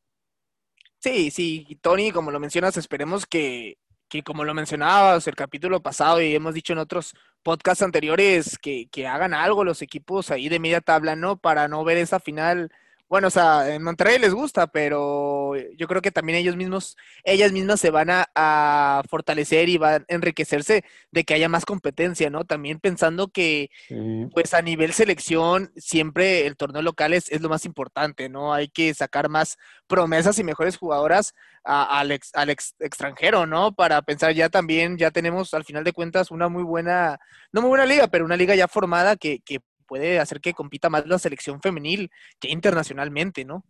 [0.99, 3.77] Sí, sí, y Tony, como lo mencionas, esperemos que,
[4.15, 7.13] que como lo mencionabas el capítulo pasado y hemos dicho en otros
[7.43, 11.37] podcasts anteriores, que, que hagan algo los equipos ahí de media tabla, ¿no?
[11.37, 12.71] Para no ver esa final.
[13.15, 17.53] Bueno, o sea, en Monterrey les gusta, pero yo creo que también ellos mismos, ellas
[17.53, 22.29] mismas se van a, a fortalecer y van a enriquecerse de que haya más competencia,
[22.29, 22.43] ¿no?
[22.43, 23.95] También pensando que, Sí.
[24.33, 28.53] pues a nivel selección, siempre el torneo local es, es lo más importante, ¿no?
[28.53, 29.55] Hay que sacar más
[29.87, 33.73] promesas y mejores jugadoras a- al, ex- al ex- extranjero, ¿no?
[33.73, 37.17] Para pensar ya también, ya tenemos al final de cuentas una muy buena,
[37.53, 40.89] no muy buena liga, pero una liga ya formada que, que puede hacer que compita
[40.89, 42.09] más la selección femenil
[42.39, 43.63] que internacionalmente, ¿no?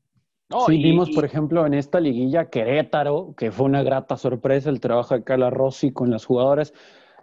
[0.49, 4.17] No, sí, y- vimos, y- por ejemplo, en esta liguilla Querétaro, que fue una grata
[4.17, 6.73] sorpresa el trabajo de Carla Rossi con las jugadoras.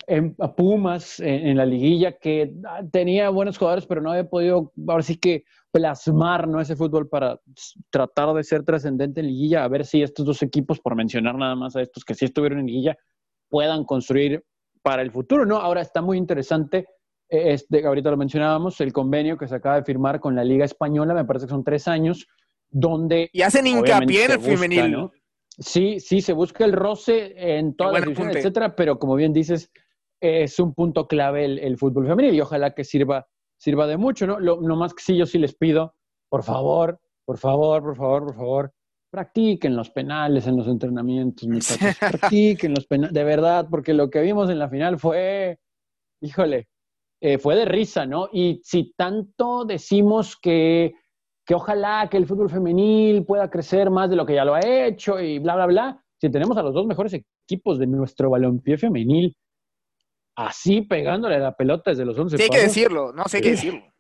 [0.09, 4.29] En, a Pumas, en, en la liguilla, que ah, tenía buenos jugadores, pero no había
[4.29, 6.61] podido, ahora sí que plasmar ¿no?
[6.61, 7.41] ese fútbol para
[7.89, 11.55] tratar de ser trascendente en liguilla, a ver si estos dos equipos, por mencionar nada
[11.55, 12.97] más a estos que sí estuvieron en liguilla,
[13.49, 14.45] puedan construir
[14.83, 15.59] para el futuro, ¿no?
[15.59, 16.87] Ahora está muy interesante,
[17.33, 21.15] este, ahorita lo mencionábamos, el convenio que se acaba de firmar con la Liga Española,
[21.15, 22.27] me parece que son tres años,
[22.71, 24.93] donde Y hacen hincapié en el busca, femenil.
[24.93, 25.13] ¿no?
[25.59, 29.71] Sí, sí, se busca el roce en todas las divisiones, etcétera, pero como bien dices,
[30.21, 33.27] es un punto clave el, el fútbol femenil y ojalá que sirva,
[33.59, 34.39] sirva de mucho, ¿no?
[34.39, 35.95] Lo, no más que sí, yo sí les pido,
[36.29, 38.73] por favor, por favor, por favor, por favor,
[39.11, 44.21] practiquen los penales en los entrenamientos, muchachos, practiquen los penales, de verdad, porque lo que
[44.21, 45.59] vimos en la final fue,
[46.21, 46.69] híjole,
[47.25, 48.29] eh, fue de risa, ¿no?
[48.33, 50.95] Y si tanto decimos que
[51.45, 54.61] que ojalá que el fútbol femenil pueda crecer más de lo que ya lo ha
[54.65, 56.05] hecho y bla, bla, bla.
[56.21, 59.37] Si tenemos a los dos mejores equipos de nuestro balompié femenil
[60.37, 63.57] así pegándole la pelota desde los 11 Sí, hay que decirlo, no, sí hay que
[63.57, 63.67] Sí.
[63.67, 63.93] decirlo.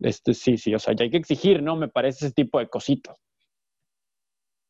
[0.00, 1.74] este, sí, sí, o sea, ya hay que exigir, ¿no?
[1.76, 3.16] Me parece ese tipo de cositas.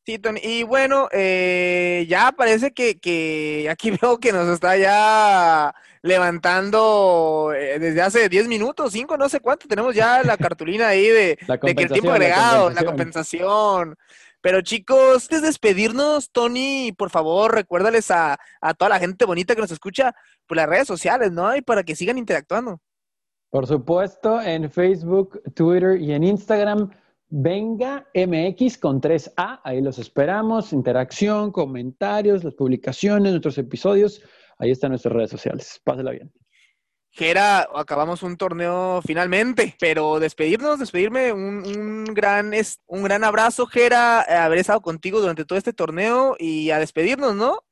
[0.07, 0.38] Sí, Tony.
[0.40, 7.80] Y bueno, eh, ya parece que, que aquí veo que nos está ya levantando eh,
[7.80, 9.66] desde hace 10 minutos, 5, no sé cuánto.
[9.66, 13.48] Tenemos ya la cartulina ahí de, que el tiempo la agregado, la compensación.
[13.48, 13.96] compensación.
[14.40, 19.57] Pero chicos, antes de despedirnos, Tony, por favor, recuérdales a, a toda la gente bonita
[19.57, 20.14] que nos escucha
[20.46, 21.57] por las redes sociales, ¿no?
[21.57, 22.80] Y para que sigan interactuando.
[23.50, 26.92] Por supuesto, en Facebook, Twitter y en Instagram,
[27.29, 34.22] Venga MX con 3A, ahí los esperamos, interacción, comentarios, las publicaciones, nuestros episodios,
[34.59, 35.81] ahí están nuestras redes sociales.
[35.83, 36.33] Pásela bien.
[37.11, 43.66] Jera, acabamos un torneo finalmente, pero despedirnos, despedirme, un, un gran, es, un gran abrazo,
[43.66, 47.64] Jera, eh, haber estado contigo durante todo este torneo y a despedirnos, ¿no?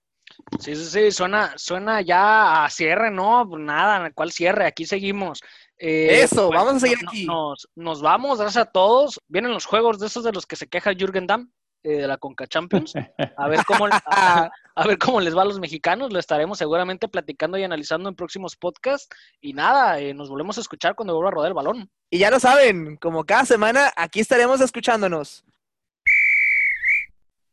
[0.59, 3.47] Sí, sí, sí, suena, suena ya a cierre, ¿no?
[3.49, 4.67] Pues Nada, ¿cuál cierre?
[4.67, 5.41] Aquí seguimos.
[5.79, 7.27] Eh, Eso, vamos a seguir no- aquí.
[7.27, 9.21] Nos, nos vamos, gracias a todos.
[9.29, 11.51] Vienen los juegos de esos de los que se queja Jürgen Damm,
[11.83, 12.95] eh, de la Conca Champions.
[13.37, 16.13] A ver cómo, a, a ver cómo les va a los mexicanos.
[16.13, 19.09] Lo estaremos seguramente platicando y analizando en próximos podcasts.
[19.41, 21.91] Y nada, eh, nos volvemos a escuchar cuando vuelva a rodar el balón.
[22.11, 25.45] Y ya lo saben, como cada semana, aquí estaremos escuchándonos.